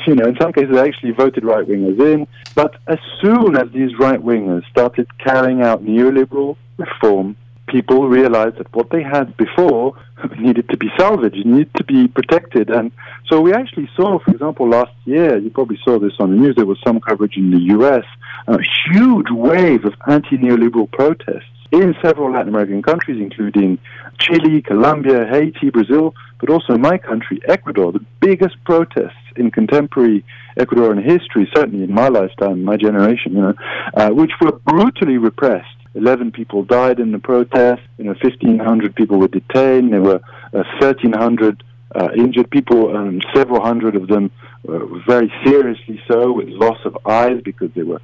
you 0.06 0.14
know, 0.14 0.26
in 0.26 0.36
some 0.36 0.52
cases, 0.52 0.74
they 0.74 0.86
actually 0.86 1.12
voted 1.12 1.44
right-wingers 1.44 1.98
in. 2.12 2.26
But 2.54 2.76
as 2.86 2.98
soon 3.20 3.56
as 3.56 3.70
these 3.72 3.98
right-wingers 3.98 4.68
started 4.70 5.06
carrying 5.18 5.62
out 5.62 5.84
neoliberal 5.84 6.56
reform, 6.76 7.36
people 7.70 8.08
realized 8.08 8.56
that 8.58 8.74
what 8.74 8.90
they 8.90 9.02
had 9.02 9.36
before 9.36 9.96
needed 10.38 10.68
to 10.68 10.76
be 10.76 10.90
salvaged, 10.98 11.46
needed 11.46 11.74
to 11.74 11.84
be 11.84 12.08
protected. 12.08 12.70
And 12.70 12.92
so 13.28 13.40
we 13.40 13.52
actually 13.52 13.88
saw, 13.96 14.18
for 14.18 14.30
example, 14.32 14.68
last 14.68 14.92
year, 15.04 15.38
you 15.38 15.50
probably 15.50 15.78
saw 15.84 15.98
this 15.98 16.12
on 16.18 16.30
the 16.30 16.36
news, 16.36 16.56
there 16.56 16.66
was 16.66 16.80
some 16.86 17.00
coverage 17.00 17.36
in 17.36 17.50
the 17.50 17.60
US, 17.78 18.04
a 18.46 18.58
huge 18.92 19.30
wave 19.30 19.84
of 19.84 19.94
anti 20.06 20.36
neoliberal 20.36 20.90
protests 20.90 21.44
in 21.72 21.94
several 22.02 22.32
Latin 22.32 22.48
American 22.48 22.82
countries, 22.82 23.20
including 23.20 23.78
Chile, 24.18 24.60
Colombia, 24.62 25.26
Haiti, 25.26 25.70
Brazil, 25.70 26.14
but 26.40 26.50
also 26.50 26.74
in 26.74 26.80
my 26.80 26.98
country, 26.98 27.40
Ecuador, 27.46 27.92
the 27.92 28.04
biggest 28.20 28.56
protests 28.64 29.14
in 29.36 29.50
contemporary 29.50 30.24
Ecuadorian 30.58 31.02
history, 31.02 31.48
certainly 31.54 31.84
in 31.84 31.92
my 31.92 32.08
lifetime, 32.08 32.64
my 32.64 32.76
generation, 32.76 33.34
you 33.34 33.40
know, 33.40 33.54
uh, 33.94 34.10
which 34.10 34.32
were 34.40 34.52
brutally 34.52 35.18
repressed 35.18 35.68
11 35.94 36.32
people 36.32 36.62
died 36.64 37.00
in 37.00 37.12
the 37.12 37.18
protest. 37.18 37.82
You 37.98 38.04
know, 38.04 38.14
1,500 38.22 38.94
people 38.94 39.18
were 39.18 39.28
detained. 39.28 39.92
There 39.92 40.00
were 40.00 40.20
uh, 40.54 40.62
1,300 40.80 41.62
uh, 41.94 42.08
injured 42.16 42.50
people, 42.50 42.90
several 43.34 43.60
hundred 43.60 43.96
of 43.96 44.06
them 44.08 44.30
were 44.62 44.86
very 45.06 45.32
seriously 45.44 46.00
so, 46.08 46.32
with 46.32 46.48
loss 46.48 46.78
of 46.84 46.96
eyes 47.06 47.40
because 47.44 47.70
they 47.74 47.82
were, 47.82 48.00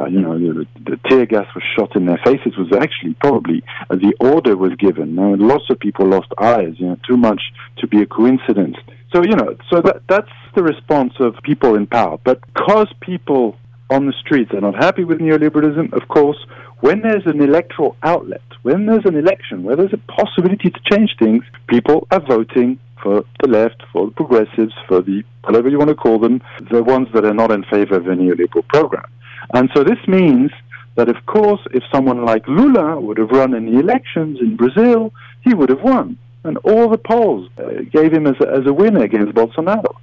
uh, 0.00 0.06
you 0.06 0.20
know, 0.20 0.38
the, 0.38 0.66
the, 0.84 0.98
tear 1.08 1.26
gas 1.26 1.46
was 1.54 1.62
shot 1.76 1.94
in 1.96 2.06
their 2.06 2.20
faces. 2.24 2.56
Was 2.56 2.72
actually 2.72 3.14
probably 3.14 3.62
uh, 3.90 3.96
the 3.96 4.14
order 4.20 4.56
was 4.56 4.74
given. 4.76 5.14
Now, 5.14 5.34
lots 5.36 5.70
of 5.70 5.78
people 5.78 6.06
lost 6.06 6.28
eyes. 6.38 6.74
You 6.78 6.88
know, 6.88 6.96
too 7.06 7.16
much 7.16 7.42
to 7.78 7.86
be 7.86 8.02
a 8.02 8.06
coincidence. 8.06 8.76
So 9.14 9.22
you 9.22 9.36
know, 9.36 9.56
so 9.70 9.80
that 9.82 10.02
that's 10.08 10.32
the 10.54 10.62
response 10.62 11.14
of 11.20 11.34
people 11.42 11.74
in 11.74 11.86
power. 11.86 12.18
But 12.24 12.40
because 12.54 12.92
people 13.00 13.56
on 13.90 14.06
the 14.06 14.12
streets 14.12 14.52
are 14.52 14.60
not 14.60 14.74
happy 14.74 15.04
with 15.04 15.18
neoliberalism, 15.18 15.92
of 15.94 16.08
course, 16.08 16.38
when 16.80 17.00
there's 17.00 17.26
an 17.26 17.40
electoral 17.42 17.96
outlet, 18.02 18.42
when 18.62 18.86
there's 18.86 19.04
an 19.04 19.16
election, 19.16 19.62
where 19.62 19.76
there's 19.76 19.94
a 19.94 20.12
possibility 20.12 20.70
to 20.70 20.80
change 20.90 21.16
things, 21.18 21.44
people 21.68 22.06
are 22.10 22.20
voting 22.20 22.78
for 23.02 23.24
the 23.40 23.48
left, 23.48 23.82
for 23.92 24.06
the 24.06 24.12
progressives, 24.12 24.74
for 24.86 25.02
the 25.02 25.22
whatever 25.44 25.68
you 25.68 25.78
want 25.78 25.88
to 25.88 25.94
call 25.94 26.18
them, 26.18 26.40
the 26.70 26.82
ones 26.82 27.08
that 27.14 27.24
are 27.24 27.34
not 27.34 27.50
in 27.50 27.64
favor 27.64 27.96
of 27.96 28.06
a 28.06 28.10
neoliberal 28.10 28.66
program. 28.68 29.06
And 29.54 29.70
so 29.74 29.82
this 29.82 29.98
means 30.06 30.50
that, 30.96 31.08
of 31.08 31.24
course, 31.26 31.60
if 31.72 31.82
someone 31.92 32.24
like 32.24 32.46
Lula 32.48 33.00
would 33.00 33.18
have 33.18 33.30
run 33.30 33.54
in 33.54 33.72
the 33.72 33.78
elections 33.78 34.38
in 34.40 34.56
Brazil, 34.56 35.12
he 35.42 35.54
would 35.54 35.68
have 35.68 35.82
won. 35.82 36.18
And 36.44 36.56
all 36.58 36.88
the 36.88 36.98
polls 36.98 37.50
uh, 37.58 37.82
gave 37.90 38.12
him 38.12 38.26
as 38.26 38.36
a, 38.40 38.48
as 38.48 38.66
a 38.66 38.72
winner 38.72 39.02
against 39.02 39.34
Bolsonaro. 39.34 39.96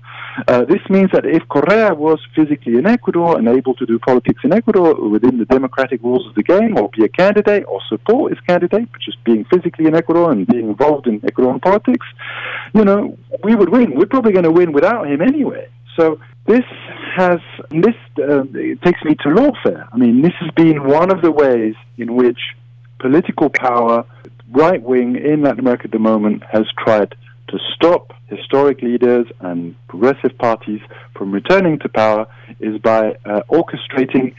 Uh, 0.47 0.65
this 0.65 0.81
means 0.89 1.09
that 1.13 1.25
if 1.25 1.47
Correa 1.47 1.93
was 1.93 2.19
physically 2.35 2.75
in 2.75 2.85
Ecuador 2.85 3.37
and 3.37 3.47
able 3.47 3.73
to 3.75 3.85
do 3.85 3.97
politics 3.99 4.41
in 4.43 4.51
Ecuador 4.51 5.09
within 5.09 5.37
the 5.37 5.45
democratic 5.45 6.01
rules 6.03 6.27
of 6.27 6.35
the 6.35 6.43
game, 6.43 6.77
or 6.77 6.89
be 6.89 7.05
a 7.05 7.07
candidate 7.07 7.63
or 7.67 7.79
support 7.87 8.33
his 8.33 8.39
candidate, 8.41 8.91
but 8.91 9.01
just 9.01 9.23
being 9.23 9.45
physically 9.45 9.85
in 9.85 9.95
Ecuador 9.95 10.31
and 10.31 10.45
being 10.45 10.67
involved 10.67 11.07
in 11.07 11.21
Ecuadorian 11.21 11.61
politics, 11.61 12.05
you 12.73 12.83
know, 12.83 13.17
we 13.43 13.55
would 13.55 13.69
win. 13.69 13.95
We're 13.95 14.07
probably 14.07 14.33
going 14.33 14.43
to 14.43 14.51
win 14.51 14.73
without 14.73 15.07
him 15.07 15.21
anyway. 15.21 15.69
So 15.95 16.19
this 16.45 16.65
has 17.15 17.39
this 17.71 17.95
uh, 18.17 18.43
takes 18.83 19.01
me 19.05 19.15
to 19.21 19.29
lawfare. 19.29 19.87
I 19.93 19.97
mean, 19.97 20.21
this 20.21 20.33
has 20.41 20.51
been 20.51 20.83
one 20.83 21.11
of 21.11 21.21
the 21.21 21.31
ways 21.31 21.75
in 21.97 22.15
which 22.15 22.39
political 22.99 23.49
power, 23.49 24.05
right 24.51 24.81
wing 24.81 25.15
in 25.15 25.43
Latin 25.43 25.59
America 25.59 25.85
at 25.85 25.91
the 25.91 25.99
moment, 25.99 26.43
has 26.51 26.65
tried 26.77 27.15
to 27.49 27.59
stop 27.75 28.13
historic 28.27 28.81
leaders 28.81 29.27
and 29.39 29.75
progressive 29.87 30.37
parties 30.37 30.81
from 31.15 31.31
returning 31.31 31.77
to 31.79 31.89
power 31.89 32.27
is 32.59 32.79
by 32.79 33.15
uh, 33.25 33.41
orchestrating 33.49 34.33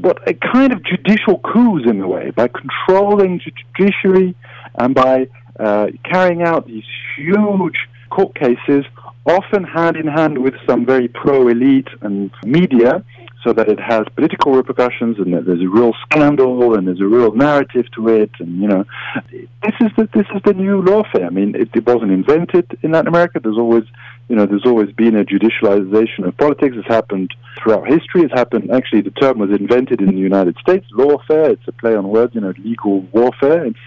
what 0.00 0.16
a 0.28 0.34
kind 0.34 0.72
of 0.72 0.82
judicial 0.84 1.40
coups 1.40 1.84
in 1.88 2.00
a 2.00 2.08
way, 2.08 2.30
by 2.30 2.48
controlling 2.48 3.40
the 3.44 3.52
judiciary 3.76 4.34
and 4.76 4.94
by 4.94 5.28
uh, 5.58 5.88
carrying 6.04 6.42
out 6.42 6.66
these 6.66 6.84
huge 7.16 7.76
court 8.10 8.34
cases 8.34 8.84
often 9.26 9.64
hand 9.64 9.96
in 9.96 10.06
hand 10.06 10.38
with 10.38 10.54
some 10.66 10.84
very 10.84 11.08
pro 11.08 11.48
elite 11.48 11.88
and 12.00 12.30
media, 12.44 13.04
so 13.42 13.52
that 13.52 13.68
it 13.68 13.80
has 13.80 14.04
political 14.14 14.52
repercussions 14.52 15.18
and 15.18 15.34
that 15.34 15.44
there's 15.46 15.60
a 15.60 15.68
real 15.68 15.92
scandal 16.04 16.76
and 16.76 16.86
there's 16.86 17.00
a 17.00 17.06
real 17.06 17.32
narrative 17.32 17.86
to 17.92 18.08
it. 18.08 18.30
And 18.38 18.60
you 18.60 18.68
know, 18.68 18.84
this 19.30 19.74
is 19.80 19.90
the 19.96 20.08
this 20.14 20.26
is 20.34 20.42
the 20.44 20.54
new 20.54 20.82
lawfare. 20.82 21.26
I 21.26 21.30
mean, 21.30 21.54
it, 21.54 21.70
it 21.74 21.86
wasn't 21.86 22.12
invented 22.12 22.78
in 22.82 22.92
Latin 22.92 23.08
America. 23.08 23.40
There's 23.40 23.58
always 23.58 23.84
you 24.28 24.36
know, 24.36 24.46
there's 24.46 24.64
always 24.64 24.90
been 24.92 25.16
a 25.16 25.24
judicialization 25.24 26.26
of 26.26 26.36
politics. 26.38 26.76
It's 26.78 26.88
happened 26.88 27.34
throughout 27.58 27.86
history. 27.86 28.22
It's 28.22 28.32
happened, 28.32 28.70
actually, 28.70 29.02
the 29.02 29.10
term 29.10 29.38
was 29.38 29.50
invented 29.50 30.00
in 30.00 30.06
the 30.06 30.16
United 30.16 30.56
States, 30.58 30.86
lawfare. 30.92 31.50
It's 31.50 31.66
a 31.66 31.72
play 31.72 31.94
on 31.94 32.08
words, 32.08 32.34
you 32.34 32.40
know, 32.40 32.54
legal 32.58 33.00
warfare. 33.12 33.66
It's 33.66 33.78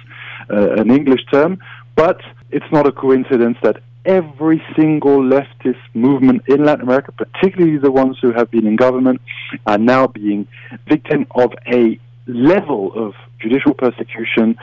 uh, 0.52 0.74
an 0.74 0.92
English 0.92 1.26
term. 1.32 1.58
But 1.96 2.22
it's 2.52 2.70
not 2.72 2.86
a 2.86 2.92
coincidence 2.92 3.58
that 3.64 3.82
every 4.06 4.62
single 4.76 5.20
leftist 5.20 5.82
movement 5.94 6.44
in 6.48 6.64
Latin 6.64 6.84
America, 6.84 7.12
particularly 7.12 7.78
the 7.78 7.92
ones 7.92 8.18
who 8.22 8.32
have 8.32 8.52
been 8.52 8.68
in 8.68 8.76
government, 8.76 9.22
are 9.66 9.78
now 9.78 10.08
being 10.08 10.48
victim 10.88 11.26
of 11.32 11.54
a 11.68 12.00
level 12.28 12.94
of 12.94 13.14
judicial 13.40 13.74
persecution 13.74 14.58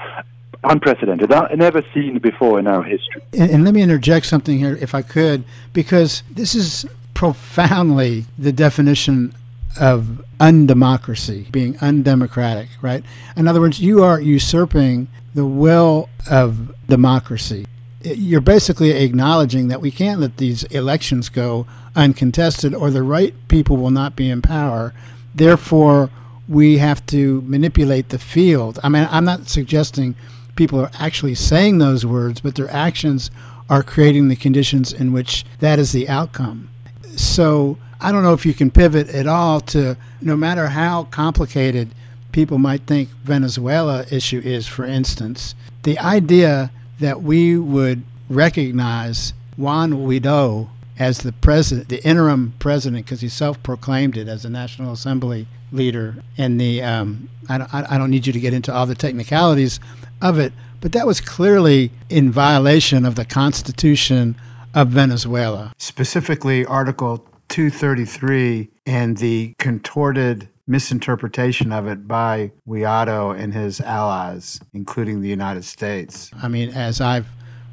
unprecedented, 0.65 1.33
uh, 1.33 1.49
never 1.57 1.83
seen 1.93 2.19
before 2.19 2.59
in 2.59 2.67
our 2.67 2.83
history. 2.83 3.23
And, 3.33 3.51
and 3.51 3.65
let 3.65 3.75
me 3.75 3.83
interject 3.83 4.27
something 4.27 4.59
here, 4.59 4.77
if 4.81 4.95
I 4.95 5.03
could, 5.03 5.45
because 5.73 6.23
this 6.31 6.55
is 6.55 6.87
profoundly 7.15 8.27
the 8.39 8.53
definition 8.53 9.35
of 9.81 10.25
undemocracy, 10.39 11.51
being 11.51 11.77
undemocratic, 11.81 12.69
right? 12.81 13.03
In 13.37 13.49
other 13.49 13.61
words, 13.61 13.81
you 13.81 14.05
are 14.05 14.21
usurping 14.21 15.09
the 15.35 15.47
will 15.47 16.09
of 16.31 16.75
democracy 16.89 17.67
you're 18.05 18.41
basically 18.41 18.91
acknowledging 18.91 19.69
that 19.69 19.81
we 19.81 19.91
can't 19.91 20.21
let 20.21 20.37
these 20.37 20.65
elections 20.65 21.29
go 21.29 21.67
uncontested 21.95 22.75
or 22.75 22.91
the 22.91 23.03
right 23.03 23.35
people 23.49 23.77
will 23.77 23.91
not 23.91 24.17
be 24.17 24.31
in 24.31 24.43
power. 24.43 24.93
Therefore, 25.35 26.11
we 26.49 26.79
have 26.79 27.05
to 27.07 27.43
manipulate 27.43 28.09
the 28.09 28.19
field. 28.19 28.79
I 28.83 28.89
mean, 28.89 29.07
I'm 29.11 29.25
not 29.25 29.49
suggesting 29.49 30.15
people 30.57 30.81
are 30.81 30.91
actually 30.99 31.35
saying 31.35 31.79
those 31.79 32.05
words, 32.05 32.41
but 32.41 32.55
their 32.55 32.71
actions 32.71 33.31
are 33.71 33.83
creating 33.83 34.29
the 34.29 34.37
conditions 34.37 34.93
in 34.93 35.13
which 35.13 35.45
that 35.61 35.79
is 35.79 35.93
the 35.93 36.09
outcome. 36.09 36.69
So, 37.17 37.79
I 38.01 38.11
don't 38.11 38.25
know 38.25 38.33
if 38.33 38.45
you 38.45 38.53
can 38.53 38.71
pivot 38.71 39.09
at 39.11 39.29
all 39.29 39.61
to 39.61 39.97
no 40.21 40.37
matter 40.37 40.69
how 40.69 41.05
complicated 41.05 41.95
people 42.33 42.59
might 42.59 42.83
think 42.83 43.09
Venezuela 43.23 44.05
issue 44.11 44.41
is, 44.45 44.67
for 44.67 44.85
instance, 44.85 45.55
the 45.85 45.99
idea 46.01 46.73
that 47.03 47.23
we 47.23 47.59
would 47.59 48.03
recognize 48.29 49.35
Juan 49.57 49.93
Guaido 49.93 50.69
as 50.99 51.19
the 51.19 51.33
president, 51.33 51.89
the 51.89 52.05
interim 52.07 52.55
president, 52.59 53.05
because 53.05 53.21
he 53.21 53.29
self-proclaimed 53.29 54.17
it 54.17 54.29
as 54.29 54.45
a 54.45 54.51
National 54.51 54.93
Assembly 54.93 55.47
leader. 55.73 56.17
And 56.39 56.61
the 56.61 56.83
um, 56.83 57.29
I, 57.49 57.59
don't, 57.59 57.75
I 57.75 57.99
don't 57.99 58.11
need 58.11 58.27
you 58.27 58.33
to 58.33 58.41
get 58.41 58.55
into 58.55 58.73
all 58.73 58.87
the 58.87 58.95
technicalities 58.95 59.81
of 60.21 60.39
it, 60.39 60.53
but 60.81 60.93
that 60.93 61.07
was 61.07 61.21
clearly 61.21 61.91
in 62.09 62.31
violation 62.31 63.05
of 63.05 63.17
the 63.17 63.25
Constitution 63.25 64.37
of 64.75 64.89
Venezuela, 64.89 65.73
specifically 65.79 66.65
Article 66.65 67.27
233 67.49 68.71
and 68.87 69.19
the 69.19 69.55
contorted 69.59 70.49
misinterpretation 70.67 71.73
of 71.73 71.87
it 71.87 72.07
by 72.07 72.53
Guaido 72.69 73.39
and 73.39 73.53
his 73.53 73.81
allies, 73.81 74.61
including 74.73 75.21
the 75.21 75.29
United 75.29 75.65
States. 75.65 76.31
I 76.43 76.49
mean, 76.49 76.71
as 76.71 77.01
I've 77.01 77.27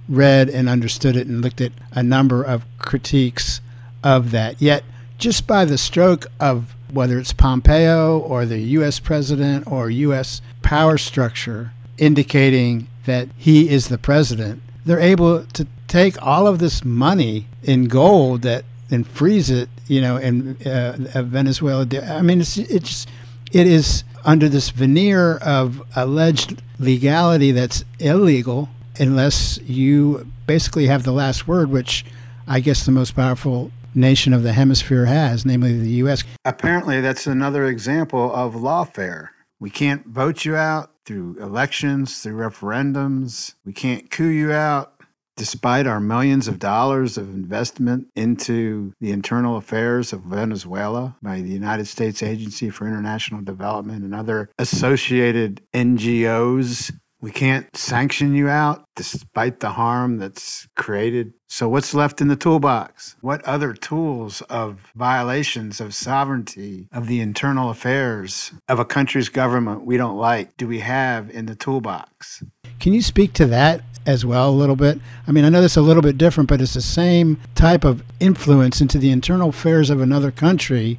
read 0.07 0.49
and 0.49 0.67
understood 0.67 1.15
it 1.15 1.27
and 1.27 1.41
looked 1.41 1.61
at 1.61 1.71
a 1.91 2.01
number 2.01 2.43
of 2.43 2.65
critiques 2.79 3.61
of 4.03 4.31
that, 4.31 4.61
yet 4.61 4.83
just 5.17 5.45
by 5.45 5.65
the 5.65 5.77
stroke 5.77 6.25
of 6.39 6.75
whether 6.91 7.19
it's 7.19 7.33
Pompeo 7.33 8.17
or 8.17 8.45
the 8.45 8.59
U.S. 8.59 8.99
president 8.99 9.67
or 9.67 9.89
U.S. 9.89 10.41
power 10.61 10.97
structure 10.97 11.73
indicating 11.97 12.87
that 13.05 13.29
he 13.37 13.69
is 13.69 13.89
the 13.89 13.97
president, 13.97 14.61
they're 14.85 14.99
able 14.99 15.43
to 15.43 15.67
take 15.87 16.19
all 16.21 16.47
of 16.47 16.59
this 16.59 16.83
money 16.83 17.47
in 17.63 17.85
gold 17.85 18.41
that 18.43 18.63
and 18.91 19.07
freeze 19.07 19.49
it, 19.49 19.69
you 19.87 20.01
know, 20.01 20.17
in 20.17 20.57
uh, 20.65 21.23
Venezuela. 21.23 21.87
I 22.03 22.21
mean, 22.21 22.41
it's 22.41 22.57
it's 22.57 23.05
it 23.51 23.67
is 23.67 24.03
under 24.25 24.49
this 24.49 24.69
veneer 24.69 25.37
of 25.37 25.81
alleged 25.95 26.61
legality 26.79 27.51
that's 27.51 27.83
illegal 27.99 28.69
unless 28.99 29.59
you 29.61 30.27
basically 30.45 30.87
have 30.87 31.03
the 31.03 31.11
last 31.11 31.47
word, 31.47 31.69
which 31.69 32.05
I 32.47 32.59
guess 32.59 32.85
the 32.85 32.91
most 32.91 33.15
powerful 33.15 33.71
nation 33.95 34.33
of 34.33 34.43
the 34.43 34.53
hemisphere 34.53 35.05
has, 35.05 35.45
namely 35.45 35.77
the 35.77 35.89
U.S. 36.03 36.23
Apparently, 36.45 37.01
that's 37.01 37.27
another 37.27 37.65
example 37.65 38.33
of 38.33 38.53
lawfare. 38.53 39.29
We 39.59 39.69
can't 39.69 40.05
vote 40.05 40.45
you 40.45 40.55
out 40.55 40.91
through 41.05 41.37
elections, 41.41 42.21
through 42.21 42.35
referendums. 42.35 43.55
We 43.65 43.73
can't 43.73 44.09
coup 44.11 44.27
you 44.27 44.51
out 44.51 44.98
despite 45.39 45.87
our 45.87 46.01
millions 46.01 46.49
of 46.49 46.59
dollars 46.59 47.17
of 47.17 47.29
investment 47.29 48.05
into 48.13 48.91
the 48.99 49.09
internal 49.09 49.55
affairs 49.55 50.11
of 50.11 50.19
Venezuela 50.23 51.15
by 51.21 51.39
the 51.39 51.49
United 51.49 51.87
States 51.87 52.21
Agency 52.21 52.69
for 52.69 52.85
International 52.85 53.41
Development 53.41 54.03
and 54.03 54.13
other 54.13 54.49
associated 54.59 55.61
NGOs, 55.73 56.91
we 57.21 57.31
can't 57.31 57.73
sanction 57.73 58.35
you 58.35 58.49
out 58.49 58.83
despite 58.97 59.61
the 59.61 59.69
harm 59.69 60.17
that's 60.17 60.67
created. 60.75 61.33
So, 61.47 61.69
what's 61.69 61.93
left 61.93 62.19
in 62.19 62.27
the 62.27 62.35
toolbox? 62.35 63.15
What 63.21 63.43
other 63.45 63.73
tools 63.73 64.41
of 64.49 64.91
violations 64.93 65.79
of 65.79 65.95
sovereignty, 65.95 66.89
of 66.91 67.07
the 67.07 67.21
internal 67.21 67.69
affairs 67.69 68.51
of 68.67 68.79
a 68.79 68.85
country's 68.85 69.29
government 69.29 69.85
we 69.85 69.95
don't 69.95 70.17
like, 70.17 70.57
do 70.57 70.67
we 70.67 70.79
have 70.79 71.29
in 71.29 71.45
the 71.45 71.55
toolbox? 71.55 72.43
Can 72.79 72.93
you 72.93 73.01
speak 73.01 73.33
to 73.33 73.45
that 73.47 73.81
as 74.05 74.25
well 74.25 74.49
a 74.49 74.51
little 74.51 74.75
bit? 74.75 74.99
I 75.27 75.31
mean, 75.31 75.45
I 75.45 75.49
know 75.49 75.61
this 75.61 75.77
a 75.77 75.81
little 75.81 76.01
bit 76.01 76.17
different, 76.17 76.49
but 76.49 76.61
it's 76.61 76.73
the 76.73 76.81
same 76.81 77.39
type 77.55 77.83
of 77.83 78.03
influence 78.19 78.81
into 78.81 78.97
the 78.97 79.11
internal 79.11 79.49
affairs 79.49 79.89
of 79.89 80.01
another 80.01 80.31
country 80.31 80.97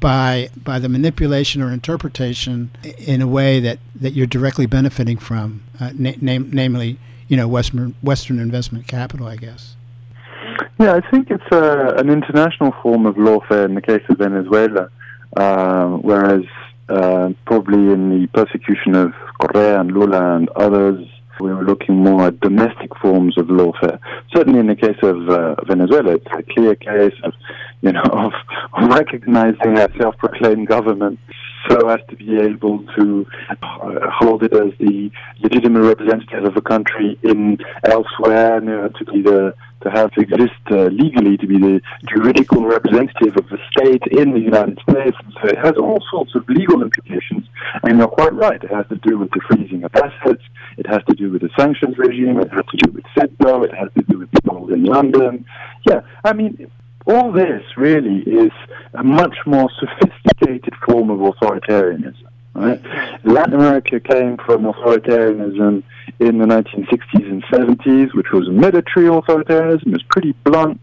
by 0.00 0.50
by 0.62 0.78
the 0.80 0.88
manipulation 0.88 1.62
or 1.62 1.72
interpretation 1.72 2.70
in 2.98 3.22
a 3.22 3.26
way 3.28 3.60
that, 3.60 3.78
that 3.94 4.12
you're 4.12 4.26
directly 4.26 4.66
benefiting 4.66 5.16
from, 5.16 5.62
uh, 5.80 5.92
na- 5.94 6.12
name, 6.20 6.50
namely, 6.52 6.98
you 7.28 7.36
know, 7.36 7.46
Western 7.46 7.94
Western 8.02 8.40
investment 8.40 8.86
capital, 8.88 9.28
I 9.28 9.36
guess. 9.36 9.76
Yeah, 10.80 10.94
I 10.94 11.10
think 11.10 11.30
it's 11.30 11.46
a, 11.52 11.94
an 11.96 12.10
international 12.10 12.72
form 12.82 13.06
of 13.06 13.14
lawfare 13.14 13.64
in 13.64 13.74
the 13.76 13.80
case 13.80 14.02
of 14.08 14.18
Venezuela, 14.18 14.90
uh, 15.36 15.86
whereas 15.86 16.42
uh, 16.42 16.71
probably 16.86 17.92
in 17.92 18.10
the 18.10 18.26
persecution 18.28 18.94
of 18.94 19.12
Correa 19.40 19.80
and 19.80 19.92
Lula 19.92 20.36
and 20.36 20.48
others, 20.50 21.06
we 21.40 21.52
were 21.52 21.64
looking 21.64 21.96
more 21.96 22.28
at 22.28 22.40
domestic 22.40 22.96
forms 22.96 23.36
of 23.36 23.46
lawfare. 23.46 23.98
Certainly, 24.34 24.60
in 24.60 24.66
the 24.68 24.76
case 24.76 24.98
of 25.02 25.28
uh, 25.28 25.56
Venezuela, 25.66 26.14
it's 26.14 26.26
a 26.32 26.42
clear 26.42 26.74
case 26.74 27.18
of, 27.24 27.32
you 27.80 27.92
know, 27.92 28.02
of, 28.12 28.32
of 28.74 28.88
recognizing 28.90 29.78
a 29.78 29.88
self-proclaimed 29.98 30.68
government 30.68 31.18
so 31.68 31.88
as 31.88 32.00
to 32.08 32.16
be 32.16 32.38
able 32.38 32.84
to 32.96 33.26
uh, 33.50 34.10
hold 34.10 34.42
it 34.42 34.52
as 34.52 34.72
the 34.78 35.10
legitimate 35.40 35.82
representative 35.82 36.44
of 36.44 36.56
a 36.56 36.60
country 36.60 37.18
in 37.22 37.58
elsewhere, 37.84 38.60
you 38.60 38.66
know, 38.66 38.88
to 38.88 39.04
be 39.06 39.22
the 39.22 39.54
to 39.82 39.90
have 39.90 40.10
exist 40.16 40.52
uh, 40.70 40.84
legally 40.84 41.36
to 41.36 41.46
be 41.46 41.58
the 41.58 41.80
juridical 42.06 42.64
representative 42.64 43.36
of 43.36 43.48
the 43.48 43.58
state 43.70 44.02
in 44.10 44.32
the 44.32 44.40
United 44.40 44.78
States. 44.88 45.16
So 45.40 45.48
it 45.48 45.58
has 45.58 45.74
all 45.76 46.02
sorts 46.10 46.34
of 46.34 46.48
legal 46.48 46.82
implications. 46.82 47.46
And 47.82 47.98
you're 47.98 48.08
quite 48.08 48.32
right. 48.34 48.62
It 48.62 48.70
has 48.70 48.86
to 48.88 48.96
do 48.96 49.18
with 49.18 49.30
the 49.30 49.40
freezing 49.48 49.84
of 49.84 49.94
assets. 49.94 50.42
It 50.76 50.86
has 50.86 51.02
to 51.08 51.14
do 51.14 51.30
with 51.30 51.42
the 51.42 51.50
sanctions 51.58 51.98
regime. 51.98 52.38
It 52.40 52.52
has 52.52 52.64
to 52.66 52.76
do 52.78 52.92
with 52.92 53.04
Citgo. 53.16 53.64
It 53.64 53.74
has 53.74 53.88
to 53.96 54.02
do 54.02 54.18
with 54.18 54.30
people 54.32 54.72
in 54.72 54.84
London. 54.84 55.44
Yeah, 55.88 56.02
I 56.24 56.32
mean, 56.32 56.70
all 57.06 57.32
this 57.32 57.62
really 57.76 58.20
is 58.20 58.52
a 58.94 59.02
much 59.02 59.36
more 59.46 59.70
sophisticated 59.78 60.74
form 60.86 61.10
of 61.10 61.18
authoritarianism. 61.18 62.28
Right? 62.54 62.80
Latin 63.24 63.54
America 63.54 63.98
came 63.98 64.36
from 64.36 64.64
authoritarianism 64.64 65.82
in 66.28 66.38
the 66.38 66.46
1960s 66.46 67.30
and 67.30 67.42
70s, 67.44 68.14
which 68.14 68.30
was 68.32 68.48
military 68.48 69.06
authoritarianism. 69.06 69.86
It 69.86 69.92
was 69.92 70.02
pretty 70.04 70.32
blunt. 70.44 70.80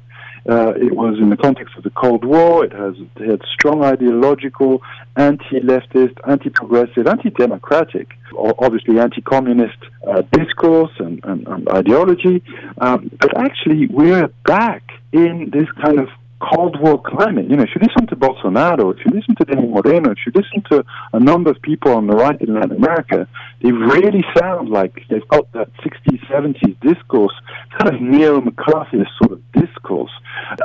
Uh, 0.48 0.74
it 0.75 0.96
was 0.96 1.17
in 1.19 1.29
the 1.29 1.38
context 1.38 1.75
of 1.77 1.84
the 1.84 1.89
Cold 1.91 2.24
War. 2.25 2.65
It 2.65 2.74
has 2.74 2.96
it 3.17 3.29
had 3.29 3.41
strong 3.53 3.84
ideological, 3.84 4.81
anti-leftist, 5.15 6.17
anti-progressive, 6.27 7.08
anti-democratic, 7.08 8.08
obviously 8.38 9.00
anti-communist 9.00 9.77
uh, 10.08 10.24
discourse 10.31 10.93
and, 11.00 11.24
and, 11.24 11.48
and 11.48 11.69
ideology. 11.69 12.41
Um, 12.79 13.12
but 13.19 13.38
actually, 13.38 13.88
we're 13.88 14.29
back 14.46 14.84
in 15.12 15.51
this 15.51 15.67
kind 15.84 16.00
of 16.00 16.10
Cold 16.39 16.79
War 16.79 17.01
climate. 17.01 17.50
You 17.50 17.58
know, 17.58 17.63
if 17.63 17.69
you 17.75 17.81
listen 17.81 18.08
to 18.08 18.15
Bolsonaro, 18.15 18.93
if 18.93 19.05
you 19.05 19.12
listen 19.12 19.36
to 19.36 19.46
Lenin 19.48 19.72
Moreno, 19.72 20.12
if 20.12 20.19
you 20.25 20.31
listen 20.34 20.63
to 20.72 20.86
a 21.13 21.19
number 21.19 21.50
of 21.50 21.62
people 21.62 21.91
on 21.91 22.08
the 22.08 22.15
right 22.15 22.39
in 22.39 22.53
Latin 22.53 22.72
America, 22.72 23.27
they 23.62 23.72
really 23.72 24.24
sound 24.38 24.69
like 24.69 25.03
they've 25.10 25.27
got 25.27 25.51
that 25.51 25.69
60s, 25.77 26.25
70s 26.27 26.79
discourse, 26.79 27.34
kind 27.77 27.93
of 27.93 28.01
neo-McCarthyist 28.01 29.10
sort 29.22 29.34
of 29.34 29.51
discourse. 29.51 30.12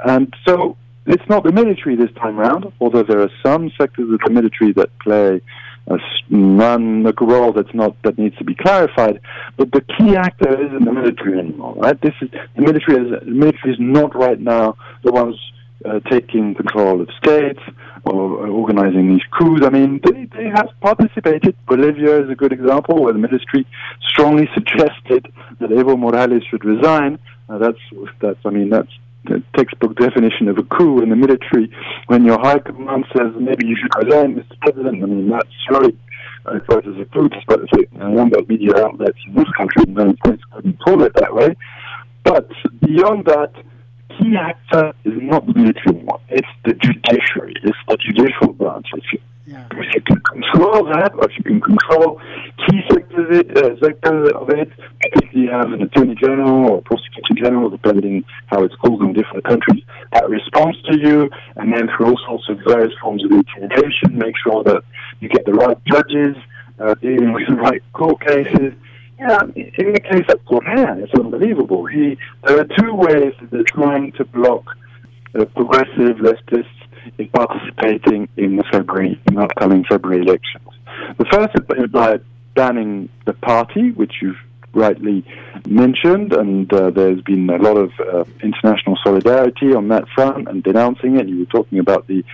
And 0.04 0.32
so 0.46 0.76
it's 1.06 1.28
not 1.28 1.42
the 1.42 1.52
military 1.52 1.96
this 1.96 2.12
time 2.14 2.38
around, 2.38 2.72
although 2.80 3.02
there 3.02 3.20
are 3.20 3.30
some 3.42 3.70
sectors 3.78 4.10
of 4.12 4.20
the 4.24 4.30
military 4.30 4.72
that 4.74 4.96
play 5.00 5.40
a 5.86 5.98
non 6.30 7.02
role 7.20 7.52
that's 7.52 7.74
not 7.74 8.00
that 8.02 8.18
needs 8.18 8.36
to 8.38 8.44
be 8.44 8.54
clarified. 8.54 9.20
But 9.56 9.72
the 9.72 9.82
key 9.82 10.16
actor 10.16 10.48
isn't 10.48 10.84
the 10.84 10.92
military 10.92 11.38
anymore, 11.38 11.74
right? 11.76 12.00
This 12.00 12.14
is 12.22 12.30
the 12.30 12.62
military. 12.62 13.04
Is, 13.04 13.20
the 13.24 13.30
military 13.30 13.74
is 13.74 13.78
not 13.78 14.14
right 14.14 14.40
now 14.40 14.76
the 15.02 15.12
ones 15.12 15.36
uh, 15.84 16.00
taking 16.10 16.54
control 16.54 17.00
of 17.00 17.08
states 17.22 17.60
or 18.04 18.46
organizing 18.46 19.08
these 19.12 19.24
coups. 19.38 19.62
I 19.64 19.70
mean, 19.70 20.00
they, 20.04 20.24
they 20.36 20.48
have 20.48 20.68
participated. 20.80 21.56
Bolivia 21.66 22.22
is 22.22 22.30
a 22.30 22.34
good 22.34 22.52
example 22.52 23.02
where 23.02 23.12
the 23.12 23.18
military 23.18 23.66
strongly 24.08 24.48
suggested 24.54 25.32
that 25.60 25.70
Evo 25.70 25.98
Morales 25.98 26.42
should 26.50 26.64
resign. 26.64 27.18
Uh, 27.48 27.58
that's 27.58 27.78
that's. 28.20 28.40
I 28.44 28.50
mean, 28.50 28.70
that's 28.70 28.92
the 29.24 29.42
textbook 29.56 29.96
definition 29.96 30.48
of 30.48 30.58
a 30.58 30.62
coup 30.62 31.02
in 31.02 31.08
the 31.08 31.16
military 31.16 31.70
when 32.08 32.24
your 32.24 32.38
high 32.38 32.58
command 32.58 33.06
says 33.16 33.32
maybe 33.38 33.66
you 33.66 33.76
should 33.76 34.04
resign, 34.04 34.34
Mr. 34.34 34.58
President. 34.60 35.02
I 35.02 35.06
mean, 35.06 35.28
that's 35.30 35.48
really 35.70 35.96
I 36.46 36.56
as 36.56 36.62
a 37.00 37.06
coup, 37.06 37.30
but 37.48 37.60
a 37.62 38.08
number 38.10 38.38
of 38.38 38.48
media 38.48 38.76
outlets 38.84 39.18
in 39.26 39.34
this 39.34 39.48
country 39.56 39.84
in 39.86 39.94
the 39.94 40.14
States 40.24 40.42
couldn't 40.52 40.78
call 40.84 41.02
it 41.02 41.14
that 41.14 41.34
way. 41.34 41.56
But 42.22 42.50
beyond 42.80 43.24
that, 43.26 43.52
key 44.18 44.36
actor 44.36 44.92
is 45.04 45.14
not 45.22 45.46
the 45.46 45.54
military 45.54 45.96
anymore. 45.96 46.20
It's 46.28 46.48
the 46.64 46.74
judiciary. 46.74 47.54
It's 47.62 47.78
the 47.88 47.96
judicial 47.96 48.52
branch. 48.52 48.86
If 48.94 49.04
you, 49.12 49.18
yeah. 49.46 49.66
if 49.72 49.94
you 49.94 50.00
can 50.00 50.20
control 50.20 50.84
that, 50.86 51.12
or 51.14 51.30
if 51.30 51.36
you 51.38 51.44
can 51.44 51.60
control 51.60 52.20
key 52.66 52.80
sectors 52.90 53.26
of 53.26 53.30
it, 53.32 53.56
uh, 53.56 53.78
sectors 53.80 54.32
of 54.34 54.50
it 54.50 54.70
if 55.02 55.34
you 55.34 55.50
have 55.50 55.72
an 55.72 55.82
attorney 55.82 56.14
general 56.14 56.70
or 56.70 56.82
prosecutor 56.82 57.34
general, 57.36 57.70
depending 57.70 58.24
how 58.46 58.62
it's 58.62 58.74
called 58.76 59.02
in 59.02 59.12
different 59.12 59.44
countries, 59.44 59.82
that 60.12 60.28
responds 60.28 60.80
to 60.82 60.98
you, 60.98 61.30
and 61.56 61.72
then 61.72 61.88
through 61.96 62.06
all 62.06 62.20
sorts 62.26 62.48
of 62.48 62.58
various 62.66 62.92
forms 63.00 63.24
of 63.24 63.30
intimidation, 63.30 64.16
make 64.16 64.34
sure 64.44 64.62
that 64.64 64.82
you 65.20 65.28
get 65.28 65.44
the 65.44 65.52
right 65.52 65.78
judges 65.84 66.36
uh, 66.78 66.94
dealing 66.94 67.32
with 67.32 67.46
the 67.48 67.54
right 67.54 67.82
court 67.92 68.20
cases. 68.26 68.72
Yeah, 69.26 69.40
in 69.56 69.92
the 69.94 70.00
case 70.00 70.26
of 70.28 70.44
Correa, 70.44 70.98
it's 70.98 71.14
unbelievable. 71.14 71.86
He, 71.86 72.18
there 72.46 72.60
are 72.60 72.64
two 72.78 72.92
ways 72.92 73.32
that 73.40 73.50
they're 73.50 73.62
trying 73.62 74.12
to 74.12 74.24
block 74.26 74.76
uh, 75.34 75.46
progressive 75.46 76.18
leftists 76.18 76.66
in 77.16 77.28
participating 77.30 78.28
in 78.36 78.56
the 78.56 78.64
February, 78.70 79.18
in 79.26 79.38
upcoming 79.38 79.84
February 79.88 80.20
elections. 80.20 80.68
The 81.16 81.24
first 81.24 81.54
is 81.54 81.90
by 81.90 82.18
banning 82.54 83.08
the 83.24 83.32
party, 83.32 83.92
which 83.92 84.12
you've 84.20 84.36
rightly 84.74 85.24
mentioned, 85.66 86.34
and 86.34 86.70
uh, 86.72 86.90
there's 86.90 87.22
been 87.22 87.48
a 87.48 87.56
lot 87.56 87.78
of 87.78 87.92
uh, 88.00 88.24
international 88.42 88.98
solidarity 89.02 89.72
on 89.72 89.88
that 89.88 90.06
front 90.14 90.48
and 90.48 90.62
denouncing 90.62 91.18
it. 91.18 91.28
You 91.28 91.40
were 91.40 91.44
talking 91.46 91.78
about 91.78 92.06
the 92.08 92.24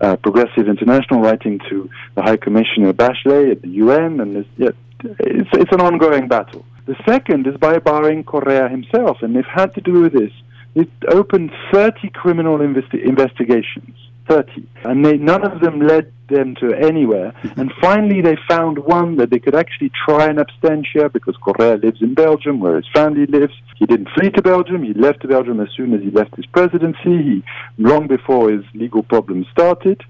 uh, 0.00 0.16
Progressive 0.16 0.66
International 0.66 1.20
writing 1.20 1.60
to 1.68 1.90
the 2.14 2.22
High 2.22 2.38
Commissioner 2.38 2.94
Bachelet 2.94 3.50
at 3.50 3.62
the 3.62 3.68
UN, 3.68 4.20
and 4.20 4.46
yeah, 4.56 4.70
it's, 5.04 5.50
it's 5.52 5.72
an 5.72 5.80
ongoing 5.80 6.28
battle. 6.28 6.64
The 6.86 6.96
second 7.06 7.46
is 7.46 7.56
by 7.56 7.78
barring 7.78 8.24
Correa 8.24 8.68
himself, 8.68 9.18
and 9.22 9.36
they've 9.36 9.44
had 9.44 9.74
to 9.74 9.80
do 9.80 10.00
with 10.00 10.12
this. 10.12 10.32
It 10.74 10.90
opened 11.08 11.50
30 11.72 12.10
criminal 12.10 12.58
investi- 12.58 13.04
investigations 13.04 13.94
30. 14.28 14.66
And 14.84 15.04
they, 15.04 15.16
none 15.16 15.44
of 15.44 15.60
them 15.60 15.80
led 15.80 16.12
them 16.28 16.54
to 16.56 16.74
anywhere. 16.74 17.32
Mm-hmm. 17.32 17.60
And 17.60 17.72
finally, 17.80 18.20
they 18.20 18.36
found 18.48 18.78
one 18.78 19.16
that 19.16 19.30
they 19.30 19.38
could 19.38 19.54
actually 19.54 19.90
try 20.06 20.26
an 20.26 20.38
abstention 20.38 21.08
because 21.12 21.36
Correa 21.36 21.76
lives 21.76 22.02
in 22.02 22.14
Belgium, 22.14 22.60
where 22.60 22.76
his 22.76 22.86
family 22.94 23.26
lives. 23.26 23.54
He 23.76 23.86
didn't 23.86 24.10
flee 24.10 24.30
to 24.30 24.42
Belgium. 24.42 24.82
He 24.82 24.92
left 24.92 25.26
Belgium 25.26 25.60
as 25.60 25.68
soon 25.76 25.94
as 25.94 26.02
he 26.02 26.10
left 26.10 26.36
his 26.36 26.46
presidency, 26.46 26.98
he, 27.04 27.44
long 27.78 28.06
before 28.06 28.50
his 28.50 28.64
legal 28.74 29.02
problems 29.02 29.46
started. 29.50 30.02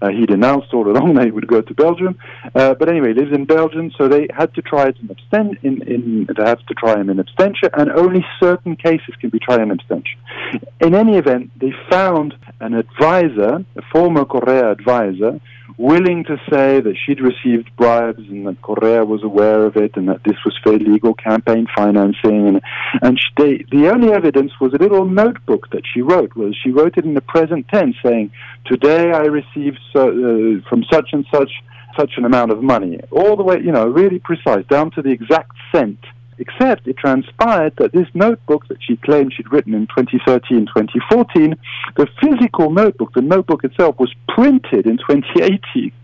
Uh, 0.00 0.08
he'd 0.08 0.30
announced 0.30 0.72
all 0.72 0.88
along 0.90 1.14
that 1.14 1.26
he 1.26 1.30
would 1.30 1.46
go 1.46 1.60
to 1.60 1.74
Belgium, 1.74 2.18
uh, 2.54 2.74
but 2.74 2.88
anyway, 2.88 3.08
he 3.08 3.20
lives 3.20 3.32
in 3.32 3.44
Belgium, 3.44 3.90
so 3.96 4.08
they 4.08 4.26
had 4.34 4.52
to 4.54 4.62
try 4.62 4.88
it 4.88 4.96
in 5.00 5.08
abstent. 5.08 5.58
In, 5.62 5.82
in 5.82 6.26
they 6.36 6.44
have 6.44 6.64
to 6.66 6.74
try 6.74 6.98
him 7.00 7.10
in 7.10 7.18
abstention, 7.18 7.68
and 7.74 7.90
only 7.90 8.24
certain 8.40 8.76
cases 8.76 9.14
can 9.20 9.30
be 9.30 9.38
tried 9.38 9.60
in 9.60 9.70
abstention. 9.70 10.18
In 10.80 10.94
any 10.94 11.16
event, 11.16 11.50
they 11.58 11.72
found 11.90 12.34
an 12.60 12.74
advisor, 12.74 13.64
a 13.76 13.82
former 13.92 14.24
Correa 14.24 14.70
advisor, 14.70 15.40
willing 15.76 16.24
to 16.24 16.36
say 16.50 16.80
that 16.80 16.94
she'd 17.04 17.20
received 17.20 17.74
bribes 17.76 18.20
and 18.28 18.46
that 18.46 18.60
Correa 18.62 19.04
was 19.04 19.22
aware 19.22 19.64
of 19.64 19.76
it 19.76 19.96
and 19.96 20.08
that 20.08 20.22
this 20.24 20.36
was 20.44 20.56
for 20.62 20.72
illegal 20.72 21.14
campaign 21.14 21.66
financing. 21.74 22.46
And, 22.46 22.60
and 23.02 23.18
she, 23.18 23.26
they, 23.36 23.64
the 23.70 23.90
only 23.90 24.12
evidence 24.12 24.52
was 24.60 24.72
a 24.72 24.78
little 24.78 25.04
notebook 25.04 25.70
that 25.70 25.82
she 25.92 26.00
wrote. 26.00 26.36
Was 26.36 26.56
she 26.62 26.70
wrote 26.70 26.96
it 26.96 27.04
in 27.04 27.14
the 27.14 27.20
present 27.20 27.66
tense, 27.68 27.96
saying, 28.04 28.30
"Today 28.66 29.12
I 29.12 29.22
received 29.22 29.73
so, 29.92 30.08
uh, 30.08 30.68
from 30.68 30.84
such 30.90 31.10
and 31.12 31.26
such." 31.32 31.50
Such 31.96 32.14
an 32.16 32.24
amount 32.24 32.50
of 32.50 32.60
money, 32.60 32.98
all 33.12 33.36
the 33.36 33.44
way, 33.44 33.60
you 33.60 33.70
know, 33.70 33.86
really 33.86 34.18
precise, 34.18 34.66
down 34.66 34.90
to 34.96 35.00
the 35.00 35.10
exact 35.10 35.52
cent 35.70 36.00
Except 36.38 36.86
it 36.86 36.96
transpired 36.96 37.74
that 37.76 37.92
this 37.92 38.08
notebook 38.14 38.66
that 38.68 38.78
she 38.80 38.96
claimed 38.96 39.32
she'd 39.34 39.52
written 39.52 39.74
in 39.74 39.86
2013, 39.86 40.66
2014, 40.66 41.54
the 41.96 42.06
physical 42.20 42.70
notebook, 42.70 43.12
the 43.14 43.22
notebook 43.22 43.64
itself, 43.64 43.98
was 43.98 44.12
printed 44.28 44.86
in 44.86 44.98
2018. 44.98 45.92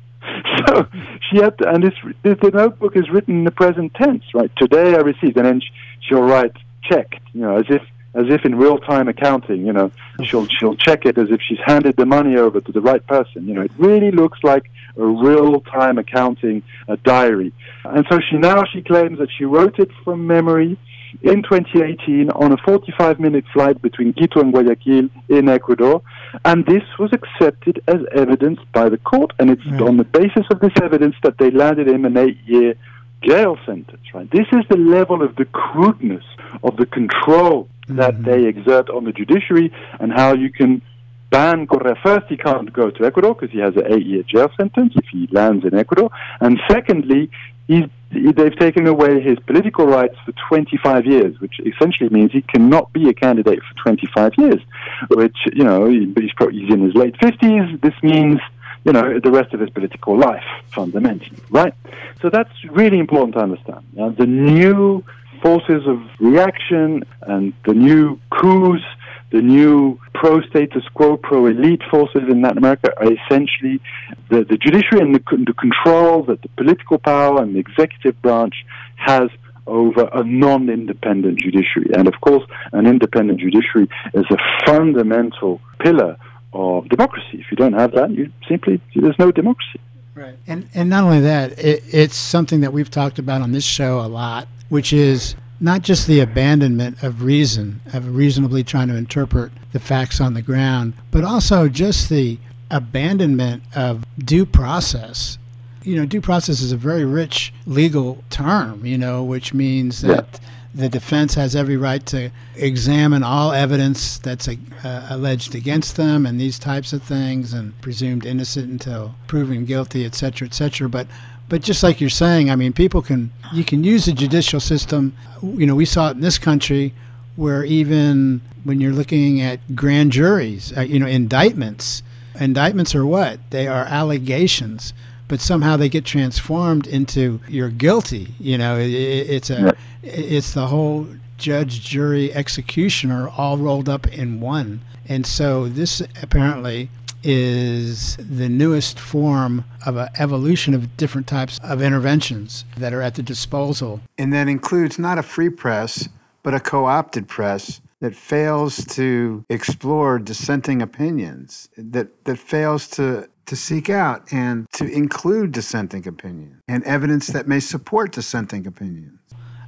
So 0.68 0.86
she 1.28 1.38
had, 1.38 1.56
to, 1.58 1.70
and 1.70 1.82
this, 1.82 1.94
the 2.22 2.50
notebook 2.52 2.94
is 2.94 3.08
written 3.10 3.38
in 3.38 3.44
the 3.44 3.50
present 3.50 3.92
tense, 3.94 4.22
right? 4.34 4.50
Today 4.58 4.94
I 4.94 4.98
received, 4.98 5.38
and 5.38 5.46
then 5.46 5.62
she'll 6.02 6.22
write 6.22 6.52
checked, 6.82 7.22
you 7.32 7.40
know, 7.40 7.56
as 7.56 7.64
if 7.70 7.82
as 8.14 8.26
if 8.28 8.44
in 8.44 8.56
real 8.56 8.78
time 8.78 9.08
accounting, 9.08 9.64
you 9.66 9.72
know, 9.72 9.92
she'll 10.24 10.46
she'll 10.58 10.76
check 10.76 11.06
it 11.06 11.16
as 11.16 11.30
if 11.30 11.40
she's 11.46 11.58
handed 11.64 11.96
the 11.96 12.06
money 12.06 12.36
over 12.36 12.60
to 12.60 12.72
the 12.72 12.80
right 12.80 13.06
person. 13.06 13.46
You 13.46 13.54
know, 13.54 13.62
it 13.62 13.72
really 13.78 14.10
looks 14.10 14.38
like 14.42 14.70
a 14.96 15.04
real 15.04 15.60
time 15.60 15.98
accounting 15.98 16.62
a 16.88 16.96
diary. 16.96 17.52
And 17.84 18.04
so 18.10 18.18
she 18.20 18.36
now 18.36 18.64
she 18.72 18.82
claims 18.82 19.18
that 19.18 19.28
she 19.36 19.44
wrote 19.44 19.78
it 19.78 19.90
from 20.04 20.26
memory 20.26 20.76
in 21.22 21.42
2018 21.42 22.30
on 22.30 22.52
a 22.52 22.56
45 22.58 23.20
minute 23.20 23.44
flight 23.52 23.80
between 23.82 24.12
Quito 24.12 24.40
and 24.40 24.52
Guayaquil 24.52 25.08
in 25.28 25.48
Ecuador. 25.48 26.02
And 26.44 26.64
this 26.66 26.82
was 26.98 27.12
accepted 27.12 27.82
as 27.88 28.00
evidence 28.12 28.60
by 28.72 28.88
the 28.88 28.98
court. 28.98 29.32
And 29.38 29.50
it's 29.50 29.64
right. 29.66 29.82
on 29.82 29.96
the 29.96 30.04
basis 30.04 30.46
of 30.50 30.60
this 30.60 30.72
evidence 30.82 31.16
that 31.22 31.38
they 31.38 31.50
landed 31.50 31.88
him 31.88 32.04
an 32.04 32.16
eight 32.16 32.38
year 32.44 32.74
jail 33.22 33.58
sentence, 33.66 34.02
right? 34.14 34.30
This 34.30 34.46
is 34.52 34.64
the 34.68 34.76
level 34.76 35.22
of 35.22 35.36
the 35.36 35.44
crudeness 35.44 36.24
of 36.62 36.76
the 36.76 36.86
control 36.86 37.68
that 37.88 38.14
mm-hmm. 38.14 38.24
they 38.24 38.46
exert 38.46 38.88
on 38.90 39.04
the 39.04 39.12
judiciary 39.12 39.72
and 39.98 40.12
how 40.12 40.34
you 40.34 40.50
can 40.50 40.82
ban 41.30 41.66
Correa. 41.66 41.94
First, 42.02 42.26
he 42.28 42.36
can't 42.36 42.72
go 42.72 42.90
to 42.90 43.04
Ecuador 43.04 43.34
because 43.34 43.50
he 43.50 43.60
has 43.60 43.76
an 43.76 43.84
eight-year 43.86 44.24
jail 44.24 44.50
sentence 44.56 44.94
if 44.96 45.06
he 45.10 45.28
lands 45.30 45.64
in 45.64 45.74
Ecuador. 45.74 46.10
And 46.40 46.60
secondly, 46.68 47.30
he's, 47.68 47.84
they've 48.10 48.56
taken 48.58 48.86
away 48.86 49.20
his 49.20 49.38
political 49.46 49.86
rights 49.86 50.16
for 50.24 50.32
25 50.48 51.06
years, 51.06 51.40
which 51.40 51.60
essentially 51.60 52.10
means 52.10 52.32
he 52.32 52.42
cannot 52.42 52.92
be 52.92 53.08
a 53.08 53.14
candidate 53.14 53.60
for 53.60 53.82
25 53.82 54.32
years. 54.38 54.60
Which 55.08 55.36
you 55.52 55.64
know, 55.64 55.88
he's, 55.88 56.32
probably, 56.36 56.60
he's 56.60 56.72
in 56.72 56.82
his 56.84 56.94
late 56.94 57.14
50s. 57.18 57.80
This 57.80 57.94
means 58.02 58.40
you 58.84 58.92
know, 58.92 59.20
the 59.22 59.30
rest 59.30 59.52
of 59.52 59.60
his 59.60 59.70
political 59.70 60.18
life, 60.18 60.44
fundamentally, 60.72 61.38
right? 61.50 61.74
So 62.22 62.30
that's 62.30 62.52
really 62.70 62.98
important 62.98 63.34
to 63.34 63.40
understand. 63.40 63.84
Now, 63.92 64.10
the 64.10 64.26
new 64.26 65.04
forces 65.42 65.86
of 65.86 66.02
reaction 66.18 67.04
and 67.22 67.52
the 67.64 67.74
new 67.74 68.20
coups 68.30 68.82
the 69.30 69.40
new 69.40 69.98
pro 70.12 70.40
status 70.42 70.82
quo, 70.94 71.16
pro 71.16 71.46
elite 71.46 71.82
forces 71.90 72.22
in 72.28 72.42
Latin 72.42 72.58
America 72.58 72.92
are 72.98 73.12
essentially 73.12 73.80
the, 74.28 74.44
the 74.44 74.56
judiciary 74.56 75.00
and 75.00 75.14
the, 75.14 75.22
the 75.46 75.54
control 75.54 76.24
that 76.24 76.42
the 76.42 76.48
political 76.56 76.98
power 76.98 77.42
and 77.42 77.54
the 77.54 77.60
executive 77.60 78.20
branch 78.22 78.54
has 78.96 79.30
over 79.66 80.08
a 80.12 80.24
non-independent 80.24 81.38
judiciary. 81.38 81.90
And 81.94 82.08
of 82.08 82.20
course, 82.20 82.44
an 82.72 82.86
independent 82.86 83.38
judiciary 83.38 83.88
is 84.14 84.24
a 84.30 84.36
fundamental 84.66 85.60
pillar 85.78 86.16
of 86.52 86.88
democracy. 86.88 87.38
If 87.40 87.50
you 87.50 87.56
don't 87.56 87.72
have 87.74 87.92
that, 87.92 88.10
you 88.10 88.32
simply 88.48 88.80
there's 88.94 89.18
no 89.18 89.30
democracy. 89.30 89.80
Right, 90.14 90.36
and 90.46 90.68
and 90.74 90.90
not 90.90 91.04
only 91.04 91.20
that, 91.20 91.58
it, 91.58 91.82
it's 91.86 92.16
something 92.16 92.60
that 92.60 92.72
we've 92.72 92.90
talked 92.90 93.18
about 93.18 93.42
on 93.42 93.52
this 93.52 93.64
show 93.64 94.00
a 94.00 94.08
lot, 94.08 94.48
which 94.68 94.92
is 94.92 95.36
not 95.60 95.82
just 95.82 96.06
the 96.06 96.20
abandonment 96.20 97.02
of 97.02 97.22
reason, 97.22 97.80
of 97.92 98.14
reasonably 98.14 98.64
trying 98.64 98.88
to 98.88 98.96
interpret 98.96 99.52
the 99.72 99.80
facts 99.80 100.20
on 100.20 100.34
the 100.34 100.42
ground, 100.42 100.94
but 101.10 101.22
also 101.22 101.68
just 101.68 102.08
the 102.08 102.38
abandonment 102.70 103.62
of 103.74 104.04
due 104.18 104.46
process. 104.46 105.38
you 105.82 105.96
know, 105.96 106.04
due 106.06 106.20
process 106.20 106.60
is 106.60 106.72
a 106.72 106.76
very 106.76 107.04
rich 107.04 107.52
legal 107.66 108.22
term, 108.30 108.84
you 108.84 108.98
know, 108.98 109.22
which 109.22 109.54
means 109.54 110.02
that. 110.02 110.28
Yeah 110.32 110.46
the 110.74 110.88
defense 110.88 111.34
has 111.34 111.56
every 111.56 111.76
right 111.76 112.04
to 112.06 112.30
examine 112.54 113.22
all 113.22 113.52
evidence 113.52 114.18
that's 114.18 114.48
uh, 114.48 115.06
alleged 115.10 115.54
against 115.54 115.96
them 115.96 116.24
and 116.24 116.40
these 116.40 116.58
types 116.58 116.92
of 116.92 117.02
things 117.02 117.52
and 117.52 117.78
presumed 117.80 118.24
innocent 118.24 118.70
until 118.70 119.14
proven 119.26 119.64
guilty 119.64 120.04
et 120.04 120.14
cetera 120.14 120.46
et 120.46 120.54
cetera. 120.54 120.88
But 120.88 121.06
but 121.48 121.62
just 121.62 121.82
like 121.82 122.00
you're 122.00 122.08
saying 122.08 122.48
i 122.48 122.54
mean 122.54 122.72
people 122.72 123.02
can 123.02 123.32
you 123.52 123.64
can 123.64 123.82
use 123.82 124.04
the 124.04 124.12
judicial 124.12 124.60
system. 124.60 125.16
You 125.42 125.66
know 125.66 125.74
we 125.74 125.84
saw 125.84 126.08
it 126.08 126.12
in 126.12 126.20
this 126.20 126.38
country 126.38 126.94
where 127.36 127.64
even 127.64 128.40
when 128.62 128.80
you're 128.80 128.92
looking 128.92 129.40
at 129.40 129.74
grand 129.74 130.12
juries 130.12 130.76
uh, 130.76 130.82
you 130.82 131.00
know 131.00 131.06
indictments 131.06 132.02
indictments 132.38 132.94
are 132.94 133.06
what? 133.06 133.38
They 133.50 133.66
are 133.66 133.84
allegations 133.84 134.92
but 135.30 135.40
somehow 135.40 135.76
they 135.76 135.88
get 135.88 136.04
transformed 136.04 136.88
into 136.88 137.40
you're 137.48 137.70
guilty. 137.70 138.34
You 138.40 138.58
know, 138.58 138.76
it, 138.76 138.90
it's 138.90 139.48
a 139.48 139.72
it's 140.02 140.52
the 140.54 140.66
whole 140.66 141.06
judge, 141.38 141.80
jury, 141.82 142.34
executioner 142.34 143.28
all 143.28 143.56
rolled 143.56 143.88
up 143.88 144.08
in 144.08 144.40
one. 144.40 144.80
And 145.08 145.24
so 145.24 145.68
this 145.68 146.02
apparently 146.20 146.90
is 147.22 148.16
the 148.16 148.48
newest 148.48 148.98
form 148.98 149.64
of 149.86 149.96
an 149.96 150.08
evolution 150.18 150.74
of 150.74 150.96
different 150.96 151.28
types 151.28 151.60
of 151.62 151.80
interventions 151.80 152.64
that 152.76 152.92
are 152.92 153.00
at 153.00 153.14
the 153.14 153.22
disposal. 153.22 154.00
And 154.18 154.32
that 154.32 154.48
includes 154.48 154.98
not 154.98 155.16
a 155.16 155.22
free 155.22 155.50
press, 155.50 156.08
but 156.42 156.54
a 156.54 156.60
co 156.60 156.86
opted 156.86 157.28
press 157.28 157.80
that 158.00 158.16
fails 158.16 158.84
to 158.86 159.44
explore 159.48 160.18
dissenting 160.18 160.82
opinions, 160.82 161.68
that, 161.76 162.24
that 162.24 162.38
fails 162.38 162.88
to 162.88 163.28
to 163.46 163.56
seek 163.56 163.90
out 163.90 164.32
and 164.32 164.70
to 164.72 164.84
include 164.86 165.52
dissenting 165.52 166.06
opinion 166.06 166.62
and 166.68 166.84
evidence 166.84 167.28
that 167.28 167.48
may 167.48 167.60
support 167.60 168.12
dissenting 168.12 168.66
opinions. 168.66 169.18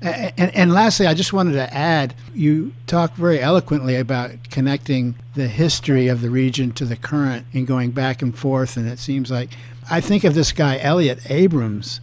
And, 0.02 0.54
and, 0.54 0.72
lastly, 0.72 1.06
I 1.06 1.14
just 1.14 1.32
wanted 1.32 1.52
to 1.52 1.72
add 1.72 2.14
you 2.34 2.72
talked 2.88 3.16
very 3.16 3.38
eloquently 3.38 3.94
about 3.94 4.50
connecting 4.50 5.14
the 5.36 5.46
history 5.46 6.08
of 6.08 6.22
the 6.22 6.30
region 6.30 6.72
to 6.72 6.84
the 6.84 6.96
current 6.96 7.46
and 7.52 7.68
going 7.68 7.92
back 7.92 8.20
and 8.20 8.36
forth. 8.36 8.76
And 8.76 8.88
it 8.88 8.98
seems 8.98 9.30
like 9.30 9.50
I 9.88 10.00
think 10.00 10.24
of 10.24 10.34
this 10.34 10.50
guy, 10.50 10.78
Elliott 10.78 11.30
Abrams. 11.30 12.00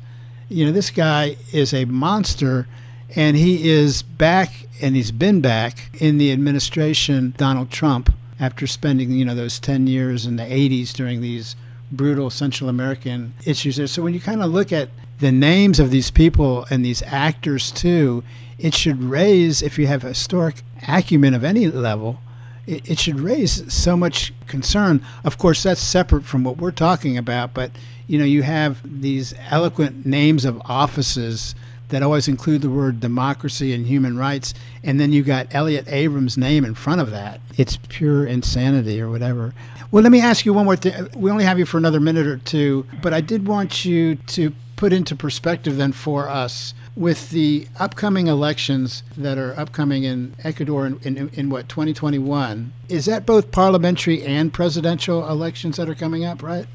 You 0.47 0.65
know, 0.65 0.71
this 0.71 0.91
guy 0.91 1.35
is 1.51 1.73
a 1.73 1.85
monster, 1.85 2.67
and 3.15 3.35
he 3.35 3.69
is 3.69 4.01
back, 4.01 4.67
and 4.81 4.95
he's 4.95 5.11
been 5.11 5.41
back 5.41 5.89
in 5.99 6.17
the 6.17 6.31
administration 6.31 7.33
Donald 7.37 7.69
Trump 7.69 8.13
after 8.39 8.67
spending, 8.67 9.11
you 9.11 9.25
know, 9.25 9.35
those 9.35 9.59
10 9.59 9.87
years 9.87 10.25
in 10.25 10.35
the 10.35 10.43
80s 10.43 10.93
during 10.93 11.21
these 11.21 11.55
brutal 11.91 12.29
Central 12.29 12.69
American 12.69 13.33
issues 13.45 13.77
there. 13.77 13.87
So 13.87 14.01
when 14.01 14.13
you 14.13 14.19
kind 14.19 14.41
of 14.41 14.51
look 14.51 14.71
at 14.71 14.89
the 15.19 15.31
names 15.31 15.79
of 15.79 15.91
these 15.91 16.11
people 16.11 16.65
and 16.69 16.83
these 16.85 17.03
actors 17.03 17.71
too, 17.71 18.23
it 18.57 18.73
should 18.73 19.01
raise, 19.03 19.61
if 19.61 19.77
you 19.77 19.87
have 19.87 20.01
historic 20.01 20.61
acumen 20.87 21.33
of 21.33 21.43
any 21.43 21.67
level, 21.67 22.19
it, 22.67 22.89
it 22.89 22.99
should 22.99 23.19
raise 23.19 23.71
so 23.73 23.97
much 23.97 24.33
concern. 24.47 25.03
Of 25.23 25.37
course, 25.37 25.63
that's 25.63 25.81
separate 25.81 26.25
from 26.25 26.43
what 26.43 26.57
we're 26.57 26.71
talking 26.71 27.17
about, 27.17 27.53
but 27.53 27.71
you 28.07 28.17
know, 28.17 28.25
you 28.25 28.43
have 28.43 28.79
these 28.83 29.33
eloquent 29.49 30.05
names 30.05 30.43
of 30.43 30.61
offices 30.65 31.53
that 31.89 32.03
always 32.03 32.27
include 32.27 32.61
the 32.61 32.69
word 32.69 32.99
democracy 32.99 33.73
and 33.73 33.85
human 33.85 34.17
rights, 34.17 34.53
and 34.83 34.99
then 34.99 35.11
you 35.11 35.23
got 35.23 35.47
Elliott 35.53 35.87
Abrams' 35.87 36.37
name 36.37 36.63
in 36.65 36.75
front 36.75 37.01
of 37.01 37.11
that. 37.11 37.41
It's 37.57 37.77
pure 37.89 38.25
insanity 38.25 39.01
or 39.01 39.09
whatever. 39.09 39.53
Well, 39.91 40.03
let 40.03 40.11
me 40.11 40.21
ask 40.21 40.45
you 40.45 40.53
one 40.53 40.65
more 40.65 40.75
thing. 40.75 41.09
We 41.15 41.31
only 41.31 41.45
have 41.45 41.57
you 41.57 41.65
for 41.65 41.77
another 41.77 41.99
minute 41.99 42.27
or 42.27 42.37
two, 42.37 42.85
but 43.01 43.13
I 43.13 43.21
did 43.21 43.47
want 43.47 43.85
you 43.85 44.15
to 44.15 44.53
put 44.75 44.93
into 44.93 45.15
perspective 45.15 45.75
then 45.75 45.91
for 45.91 46.29
us 46.29 46.73
with 46.95 47.31
the 47.31 47.67
upcoming 47.79 48.27
elections 48.27 49.03
that 49.17 49.37
are 49.37 49.57
upcoming 49.59 50.03
in 50.03 50.35
Ecuador 50.43 50.85
in, 50.85 50.99
in, 51.03 51.29
in, 51.29 51.49
what 51.49 51.67
2021 51.67 52.71
is 52.87 53.05
that 53.05 53.25
both 53.25 53.51
parliamentary 53.51 54.23
and 54.23 54.53
presidential 54.53 55.27
elections 55.29 55.75
that 55.75 55.89
are 55.89 55.95
coming 55.95 56.23
up 56.23 56.41
right 56.41 56.65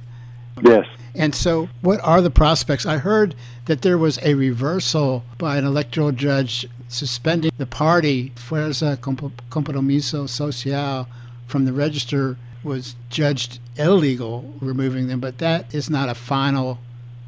yes 0.62 0.86
and 1.14 1.34
so 1.34 1.68
what 1.80 2.00
are 2.00 2.20
the 2.20 2.30
prospects 2.30 2.86
i 2.86 2.98
heard 2.98 3.34
that 3.66 3.82
there 3.82 3.98
was 3.98 4.18
a 4.22 4.34
reversal 4.34 5.24
by 5.38 5.56
an 5.56 5.64
electoral 5.64 6.12
judge 6.12 6.66
suspending 6.88 7.50
the 7.58 7.66
party 7.66 8.30
fuerza 8.36 8.96
compromiso 8.96 10.28
social 10.28 11.08
from 11.46 11.64
the 11.64 11.72
register 11.72 12.36
was 12.64 12.96
judged 13.10 13.60
illegal 13.76 14.54
removing 14.60 15.08
them, 15.08 15.20
but 15.20 15.38
that 15.38 15.72
is 15.74 15.90
not 15.90 16.08
a 16.08 16.14
final. 16.14 16.78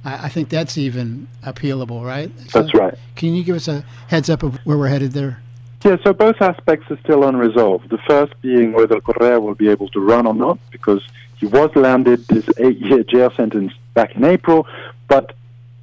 I, 0.05 0.27
I 0.27 0.29
think 0.29 0.49
that's 0.49 0.79
even 0.79 1.29
appealable, 1.45 2.05
right? 2.05 2.31
So 2.49 2.63
that's 2.63 2.75
right. 2.75 2.95
Can 3.15 3.35
you 3.35 3.45
give 3.45 3.57
us 3.57 3.69
a 3.69 3.85
heads 4.09 4.31
up 4.31 4.43
of 4.43 4.57
where 4.65 4.79
we're 4.79 4.89
headed 4.89 5.13
there? 5.13 5.43
Yeah, 5.85 5.97
so 6.03 6.13
both 6.13 6.41
aspects 6.41 6.91
are 6.91 6.99
still 7.05 7.23
unresolved. 7.25 7.91
The 7.91 7.99
first 7.99 8.33
being 8.41 8.73
whether 8.73 9.01
Correa 9.01 9.39
will 9.39 9.55
be 9.55 9.69
able 9.69 9.89
to 9.91 10.01
run 10.01 10.27
or 10.27 10.35
not, 10.35 10.59
because 10.73 11.07
he 11.39 11.47
was 11.47 11.71
landed 11.75 12.27
this 12.29 12.49
eight-year 12.59 13.05
jail 13.05 13.31
sentence 13.31 13.73
back 13.95 14.17
in 14.17 14.25
April, 14.25 14.67
but 15.09 15.35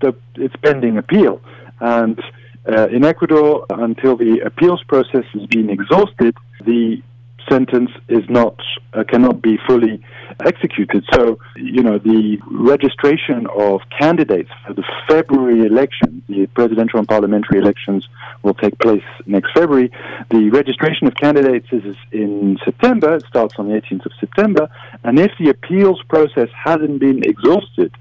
the, 0.02 0.16
it's 0.36 0.56
pending 0.58 0.98
appeal. 0.98 1.42
And 1.80 2.22
uh, 2.68 2.88
in 2.88 3.04
Ecuador, 3.04 3.66
until 3.70 4.16
the 4.16 4.40
appeals 4.40 4.84
process 4.84 5.26
has 5.34 5.46
been 5.48 5.70
exhausted, 5.70 6.36
the 6.66 7.02
sentence 7.50 7.92
is 8.08 8.24
not 8.30 8.58
uh, 8.94 9.04
cannot 9.04 9.42
be 9.42 9.58
fully 9.68 10.02
executed. 10.46 11.06
So, 11.14 11.40
you 11.56 11.84
know, 11.84 11.98
the 11.98 12.40
registration 12.50 13.48
of 13.56 13.82
candidates 13.98 14.50
for 14.66 14.74
the 14.74 14.84
February 15.08 15.66
election, 15.66 16.24
the 16.28 16.48
presidential 16.48 17.00
and 17.00 17.08
parliamentary 17.08 17.60
elections 17.60 18.08
will 18.42 18.54
take 18.54 18.78
place 18.80 19.04
next 19.26 19.52
February. 19.54 19.92
The 20.30 20.50
registration 20.50 21.08
of 21.08 21.16
candidates 21.16 21.68
is 21.72 21.96
in 22.12 22.58
September. 22.64 23.16
It 23.16 23.26
starts 23.26 23.56
on 23.58 23.70
the 23.70 23.76
18th 23.80 24.06
of 24.06 24.12
September. 24.20 24.70
And 25.04 25.20
if 25.20 25.32
the 25.40 25.50
appeals 25.50 26.02
process 26.10 26.50
hasn't 26.56 27.00
been 27.00 27.24
exhausted, 27.24 27.96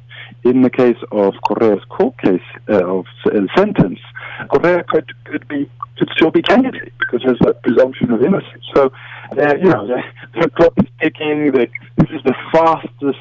in 0.45 0.63
the 0.63 0.71
case 0.71 0.97
of 1.13 1.35
Correa's 1.47 1.85
court 1.89 2.19
case 2.19 2.41
uh, 2.69 2.85
of 2.85 3.07
uh, 3.27 3.31
sentence, 3.57 4.01
Correa 4.49 4.83
could, 4.85 5.13
could 5.25 5.47
be 5.49 5.71
could 5.99 6.09
still 6.17 6.31
be 6.31 6.43
candidate 6.43 6.93
because 6.99 7.23
there's 7.25 7.41
a 7.47 7.55
presumption 7.55 8.11
of 8.11 8.23
innocence. 8.23 8.65
So 8.75 8.93
uh, 9.39 9.55
you 9.57 9.69
know, 9.69 9.87
the, 10.35 10.51
clock 10.51 10.73
is 10.79 10.87
ticking. 11.01 11.53
The, 11.53 11.69
this 11.97 12.11
is 12.11 12.23
the 12.25 12.35
fastest 12.53 13.19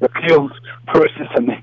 appeals 0.00 0.52
process 0.86 1.28
in 1.36 1.46
the, 1.46 1.56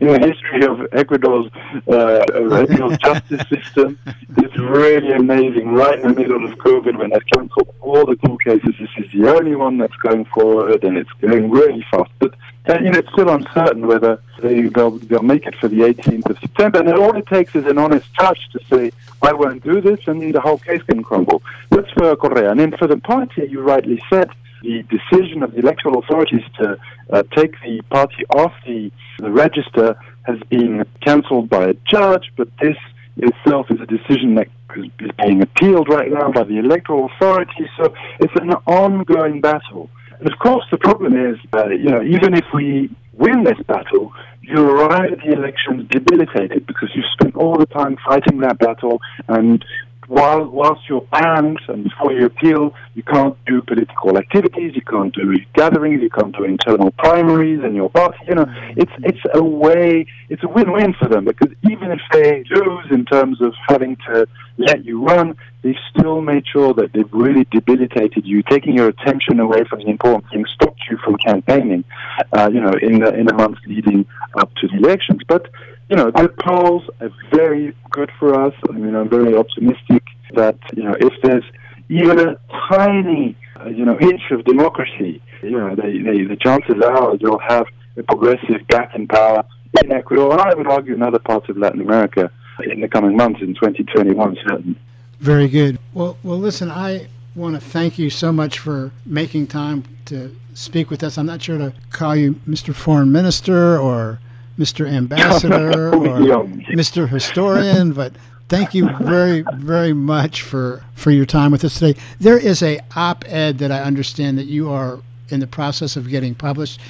in 0.00 0.06
the 0.06 0.18
history 0.18 0.64
of 0.64 0.86
Ecuador's 0.92 1.50
uh, 1.88 2.24
appeals 2.62 2.98
justice 2.98 3.48
system. 3.48 3.98
It's 4.38 4.56
really 4.58 5.12
amazing. 5.12 5.72
Right 5.72 5.98
in 5.98 6.14
the 6.14 6.20
middle 6.20 6.44
of 6.44 6.58
COVID, 6.58 6.98
when 6.98 7.10
they've 7.10 7.26
cancelled 7.34 7.74
all 7.80 8.04
the 8.04 8.16
court 8.16 8.42
cases, 8.44 8.74
this 8.78 8.90
is 8.96 9.12
the 9.12 9.28
only 9.28 9.54
one 9.54 9.78
that's 9.78 9.96
going 9.96 10.24
forward, 10.26 10.84
and 10.84 10.96
it's 10.96 11.12
going 11.20 11.50
really 11.50 11.84
fast. 11.90 12.10
But 12.18 12.34
uh, 12.68 12.78
you 12.80 12.90
know, 12.90 12.98
it's 12.98 13.12
still 13.12 13.28
uncertain 13.28 13.86
whether 13.86 14.20
they, 14.40 14.62
they'll, 14.62 14.98
they'll 14.98 15.22
make 15.22 15.46
it 15.46 15.54
for 15.56 15.68
the 15.68 15.80
18th 15.80 16.30
of 16.30 16.38
September. 16.40 16.80
And 16.80 16.88
all 16.88 17.16
it 17.16 17.26
takes 17.26 17.54
is 17.54 17.64
an 17.66 17.78
honest 17.78 18.12
touch 18.18 18.40
to 18.52 18.60
say, 18.68 18.90
I 19.22 19.32
won't 19.32 19.62
do 19.62 19.80
this, 19.80 20.00
and 20.06 20.34
the 20.34 20.40
whole 20.40 20.58
case 20.58 20.82
can 20.82 21.02
crumble. 21.02 21.42
That's 21.70 21.90
for 21.92 22.16
Correa. 22.16 22.50
And 22.50 22.58
then 22.58 22.76
for 22.76 22.88
the 22.88 22.96
party, 22.96 23.46
you 23.48 23.60
rightly 23.60 24.02
said, 24.10 24.30
the 24.62 24.82
decision 24.84 25.42
of 25.42 25.52
the 25.52 25.58
electoral 25.58 25.98
authorities 25.98 26.42
to 26.60 26.78
uh, 27.12 27.22
take 27.36 27.52
the 27.62 27.82
party 27.90 28.24
off 28.30 28.52
the, 28.66 28.90
the 29.18 29.30
register 29.30 29.96
has 30.24 30.38
been 30.48 30.84
cancelled 31.04 31.48
by 31.48 31.64
a 31.64 31.74
judge, 31.90 32.32
but 32.36 32.48
this 32.60 32.76
itself 33.16 33.66
is 33.70 33.80
a 33.80 33.86
decision 33.86 34.34
that 34.34 34.48
is 34.76 35.10
being 35.22 35.42
appealed 35.42 35.88
right 35.88 36.10
now 36.10 36.30
by 36.30 36.44
the 36.44 36.58
electoral 36.58 37.08
authorities. 37.14 37.68
So 37.78 37.94
it's 38.20 38.34
an 38.40 38.50
ongoing 38.66 39.40
battle. 39.40 39.88
And 40.18 40.30
of 40.30 40.38
course, 40.38 40.64
the 40.70 40.78
problem 40.78 41.14
is, 41.14 41.36
you 41.70 41.90
know, 41.90 42.02
even 42.02 42.34
if 42.34 42.44
we 42.54 42.90
win 43.12 43.44
this 43.44 43.58
battle, 43.66 44.12
you 44.42 44.62
arrive 44.62 45.12
at 45.12 45.18
the 45.18 45.32
elections 45.32 45.88
debilitated 45.90 46.66
because 46.66 46.90
you've 46.94 47.06
spent 47.12 47.36
all 47.36 47.58
the 47.58 47.66
time 47.66 47.96
fighting 48.06 48.38
that 48.40 48.58
battle 48.58 49.00
and 49.28 49.64
while 50.08 50.44
whilst 50.46 50.88
you're 50.88 51.06
banned 51.12 51.60
and 51.68 51.84
before 51.84 52.12
you 52.12 52.26
appeal, 52.26 52.74
you 52.94 53.02
can't 53.02 53.36
do 53.46 53.62
political 53.62 54.16
activities, 54.16 54.72
you 54.74 54.82
can't 54.82 55.14
do 55.14 55.36
gatherings, 55.54 56.02
you 56.02 56.10
can't 56.10 56.36
do 56.36 56.44
internal 56.44 56.90
primaries 56.92 57.62
in 57.64 57.74
your 57.74 57.90
party. 57.90 58.18
You 58.28 58.36
know, 58.36 58.46
it's 58.76 58.92
it's 58.98 59.20
a 59.34 59.42
way, 59.42 60.06
it's 60.28 60.42
a 60.42 60.48
win-win 60.48 60.94
for 60.94 61.08
them 61.08 61.24
because 61.24 61.52
even 61.68 61.90
if 61.90 62.00
they 62.12 62.44
lose 62.50 62.86
in 62.90 63.04
terms 63.04 63.40
of 63.40 63.54
having 63.68 63.96
to 64.08 64.26
let 64.58 64.84
you 64.84 65.04
run, 65.04 65.36
they've 65.62 65.74
still 65.90 66.20
made 66.20 66.44
sure 66.46 66.72
that 66.74 66.92
they've 66.92 67.12
really 67.12 67.44
debilitated 67.50 68.24
you, 68.24 68.42
taking 68.42 68.74
your 68.76 68.88
attention 68.88 69.40
away 69.40 69.64
from 69.68 69.80
the 69.80 69.88
important 69.88 70.24
things, 70.30 70.48
stopped 70.54 70.80
you 70.90 70.96
from 71.04 71.16
campaigning. 71.16 71.84
Uh, 72.32 72.48
you 72.52 72.60
know, 72.60 72.72
in 72.80 73.00
the 73.00 73.14
in 73.14 73.26
the 73.26 73.34
months 73.34 73.60
leading 73.66 74.06
up 74.38 74.54
to 74.54 74.68
the 74.68 74.76
elections, 74.76 75.20
but 75.28 75.50
you 75.88 75.96
know, 75.96 76.10
the 76.10 76.28
polls 76.28 76.82
are 77.00 77.10
very 77.32 77.74
good 77.90 78.10
for 78.18 78.34
us. 78.44 78.54
I 78.68 78.72
mean, 78.72 78.94
I'm 78.94 79.08
very 79.08 79.36
optimistic 79.36 80.02
that, 80.34 80.58
you 80.74 80.82
know, 80.82 80.96
if 80.98 81.12
there's 81.22 81.44
even 81.88 82.18
a 82.18 82.36
tiny, 82.68 83.36
uh, 83.60 83.68
you 83.68 83.84
know, 83.84 83.98
inch 84.00 84.22
of 84.32 84.44
democracy, 84.44 85.22
you 85.42 85.50
know, 85.50 85.74
they, 85.76 85.98
they, 85.98 86.24
the 86.24 86.36
chances 86.36 86.82
are 86.82 87.14
you'll 87.20 87.38
have 87.38 87.66
a 87.96 88.02
progressive 88.02 88.66
back 88.68 88.94
in 88.94 89.06
power 89.06 89.44
in 89.82 89.92
Ecuador, 89.92 90.32
and 90.32 90.40
I 90.40 90.54
would 90.54 90.66
argue 90.66 90.94
in 90.94 91.02
other 91.02 91.18
parts 91.18 91.48
of 91.48 91.56
Latin 91.56 91.80
America 91.80 92.30
in 92.64 92.80
the 92.80 92.88
coming 92.88 93.16
months 93.16 93.40
in 93.40 93.54
2021, 93.54 94.36
certainly. 94.48 94.78
Very 95.20 95.48
good. 95.48 95.78
Well, 95.94 96.18
well, 96.22 96.38
listen, 96.38 96.70
I 96.70 97.08
want 97.34 97.54
to 97.54 97.60
thank 97.60 97.98
you 97.98 98.10
so 98.10 98.32
much 98.32 98.58
for 98.58 98.90
making 99.04 99.46
time 99.46 99.84
to 100.06 100.34
speak 100.54 100.90
with 100.90 101.02
us. 101.02 101.18
I'm 101.18 101.26
not 101.26 101.42
sure 101.42 101.58
to 101.58 101.74
call 101.90 102.16
you 102.16 102.34
Mr. 102.46 102.74
Foreign 102.74 103.12
Minister 103.12 103.78
or 103.78 104.20
Mr. 104.58 104.88
Ambassador 104.88 105.88
or 105.94 106.44
Mr. 106.74 107.08
Historian, 107.08 107.92
but 107.92 108.12
thank 108.48 108.74
you 108.74 108.88
very, 109.00 109.44
very 109.54 109.92
much 109.92 110.42
for, 110.42 110.82
for 110.94 111.10
your 111.10 111.26
time 111.26 111.50
with 111.50 111.64
us 111.64 111.78
today. 111.78 111.98
There 112.20 112.38
is 112.38 112.62
a 112.62 112.80
op-ed 112.94 113.58
that 113.58 113.70
I 113.70 113.80
understand 113.82 114.38
that 114.38 114.46
you 114.46 114.70
are 114.70 115.00
in 115.28 115.40
the 115.40 115.46
process 115.46 115.96
of 115.96 116.08
getting 116.08 116.34
published. 116.34 116.80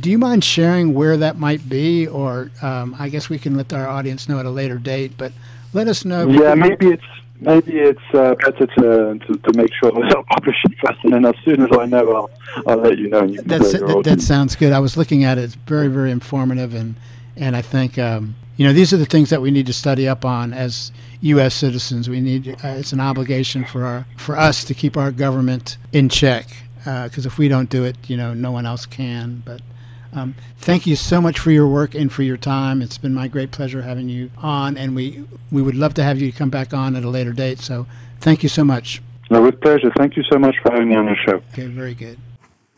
Do 0.00 0.10
you 0.10 0.18
mind 0.18 0.42
sharing 0.42 0.94
where 0.94 1.16
that 1.18 1.38
might 1.38 1.68
be, 1.68 2.06
or 2.06 2.50
um, 2.62 2.96
I 2.98 3.08
guess 3.08 3.28
we 3.28 3.38
can 3.38 3.56
let 3.56 3.72
our 3.72 3.86
audience 3.86 4.28
know 4.28 4.38
at 4.38 4.46
a 4.46 4.50
later 4.50 4.78
date. 4.78 5.12
But 5.18 5.32
let 5.74 5.88
us 5.88 6.04
know. 6.04 6.28
Yeah, 6.28 6.54
maybe 6.54 6.88
it's 6.88 7.02
maybe 7.40 7.78
it's 7.78 8.00
uh, 8.12 8.34
better 8.34 8.66
to, 8.66 9.18
to, 9.18 9.38
to 9.38 9.52
make 9.56 9.70
sure 9.74 9.90
that 9.90 10.14
I'll 10.16 10.24
publish 10.24 10.56
it 10.64 10.72
first, 10.84 11.02
and 11.04 11.12
then 11.12 11.24
as 11.24 11.34
soon 11.44 11.62
as 11.62 11.68
I 11.76 11.86
know, 11.86 12.12
I'll, 12.12 12.30
I'll 12.66 12.78
let 12.78 12.98
you 12.98 13.08
know. 13.08 13.24
You 13.24 13.40
That's, 13.42 13.72
that, 13.72 14.02
that 14.04 14.20
sounds 14.20 14.56
good. 14.56 14.72
I 14.72 14.78
was 14.78 14.96
looking 14.96 15.24
at 15.24 15.38
it; 15.38 15.44
it's 15.44 15.54
very, 15.54 15.88
very 15.88 16.10
informative, 16.10 16.74
and 16.74 16.94
and 17.36 17.56
I 17.56 17.62
think 17.62 17.98
um, 17.98 18.36
you 18.56 18.66
know 18.66 18.72
these 18.72 18.92
are 18.92 18.96
the 18.96 19.06
things 19.06 19.30
that 19.30 19.42
we 19.42 19.50
need 19.50 19.66
to 19.66 19.72
study 19.72 20.08
up 20.08 20.24
on 20.24 20.52
as 20.52 20.92
U.S. 21.20 21.54
citizens. 21.54 22.08
We 22.08 22.20
need 22.20 22.48
uh, 22.48 22.68
it's 22.68 22.92
an 22.92 23.00
obligation 23.00 23.64
for 23.64 23.84
our 23.84 24.06
for 24.16 24.36
us 24.36 24.64
to 24.64 24.74
keep 24.74 24.96
our 24.96 25.10
government 25.10 25.76
in 25.92 26.08
check 26.08 26.48
because 26.78 27.26
uh, 27.26 27.28
if 27.28 27.38
we 27.38 27.48
don't 27.48 27.70
do 27.70 27.84
it, 27.84 27.96
you 28.08 28.16
know, 28.16 28.34
no 28.34 28.52
one 28.52 28.66
else 28.66 28.84
can. 28.86 29.42
But 29.44 29.62
um, 30.14 30.34
thank 30.58 30.86
you 30.86 30.96
so 30.96 31.20
much 31.20 31.38
for 31.38 31.50
your 31.50 31.66
work 31.66 31.94
and 31.94 32.12
for 32.12 32.22
your 32.22 32.36
time. 32.36 32.80
It's 32.82 32.98
been 32.98 33.14
my 33.14 33.28
great 33.28 33.50
pleasure 33.50 33.82
having 33.82 34.08
you 34.08 34.30
on, 34.38 34.76
and 34.76 34.94
we 34.94 35.24
we 35.50 35.60
would 35.60 35.74
love 35.74 35.94
to 35.94 36.04
have 36.04 36.20
you 36.20 36.32
come 36.32 36.50
back 36.50 36.72
on 36.72 36.96
at 36.96 37.04
a 37.04 37.10
later 37.10 37.32
date. 37.32 37.58
So 37.58 37.86
thank 38.20 38.42
you 38.42 38.48
so 38.48 38.64
much. 38.64 39.02
No, 39.30 39.42
with 39.42 39.60
pleasure. 39.60 39.90
Thank 39.96 40.16
you 40.16 40.22
so 40.30 40.38
much 40.38 40.56
for 40.62 40.72
having 40.72 40.88
me 40.90 40.96
on 40.96 41.06
the 41.06 41.16
show. 41.26 41.42
Okay, 41.52 41.66
very 41.66 41.94
good. 41.94 42.18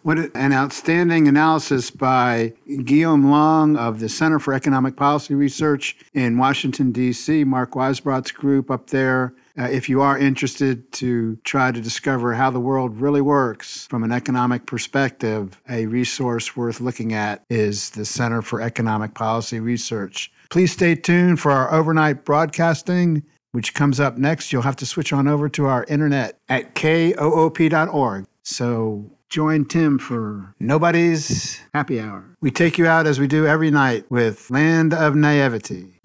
What 0.03 0.19
an 0.37 0.53
outstanding 0.53 1.27
analysis 1.27 1.91
by 1.91 2.53
Guillaume 2.85 3.29
Long 3.29 3.77
of 3.77 3.99
the 3.99 4.09
Center 4.09 4.39
for 4.39 4.55
Economic 4.55 4.97
Policy 4.97 5.35
Research 5.35 5.97
in 6.15 6.39
Washington, 6.39 6.93
D.C., 6.93 7.43
Mark 7.43 7.73
Weisbrot's 7.73 8.31
group 8.31 8.71
up 8.71 8.87
there 8.91 9.35
uh, 9.59 9.65
if 9.65 9.89
you 9.89 10.01
are 10.01 10.19
interested 10.19 10.91
to 10.93 11.37
try 11.45 11.73
to 11.73 11.81
discover 11.81 12.35
how 12.35 12.51
the 12.51 12.61
world 12.61 13.01
really 13.01 13.21
works 13.21 13.87
from 13.87 14.03
an 14.03 14.13
economic 14.13 14.67
perspective, 14.67 15.61
a 15.69 15.87
resource 15.87 16.57
worth 16.57 16.81
looking 16.81 17.13
at 17.13 17.43
is 17.49 17.91
the 17.91 18.05
Center 18.05 18.43
for 18.43 18.61
Economic 18.61 19.15
Policy 19.15 19.61
Research. 19.61 20.31
Please 20.51 20.73
stay 20.73 20.95
tuned 20.95 21.41
for 21.41 21.51
our 21.53 21.73
overnight 21.73 22.25
broadcasting, 22.25 23.23
which 23.53 23.75
comes 23.75 23.99
up 23.99 24.19
next. 24.19 24.53
You'll 24.53 24.63
have 24.63 24.77
to 24.77 24.87
switch 24.87 25.13
on 25.13 25.27
over 25.27 25.49
to 25.51 25.67
our 25.67 25.85
internet 25.85 26.39
at 26.49 26.75
koop.org. 26.75 28.27
So 28.43 29.11
join 29.29 29.65
Tim 29.65 29.99
for 29.99 30.55
Nobody's 30.61 31.61
Happy 31.75 32.01
Hour. 32.01 32.25
We 32.41 32.51
take 32.51 32.79
you 32.79 32.87
out 32.87 33.07
as 33.07 33.19
we 33.19 33.27
do 33.27 33.47
every 33.47 33.71
night 33.71 34.05
with 34.11 34.51
Land 34.51 34.95
of 34.95 35.17
Naivety. 35.17 35.96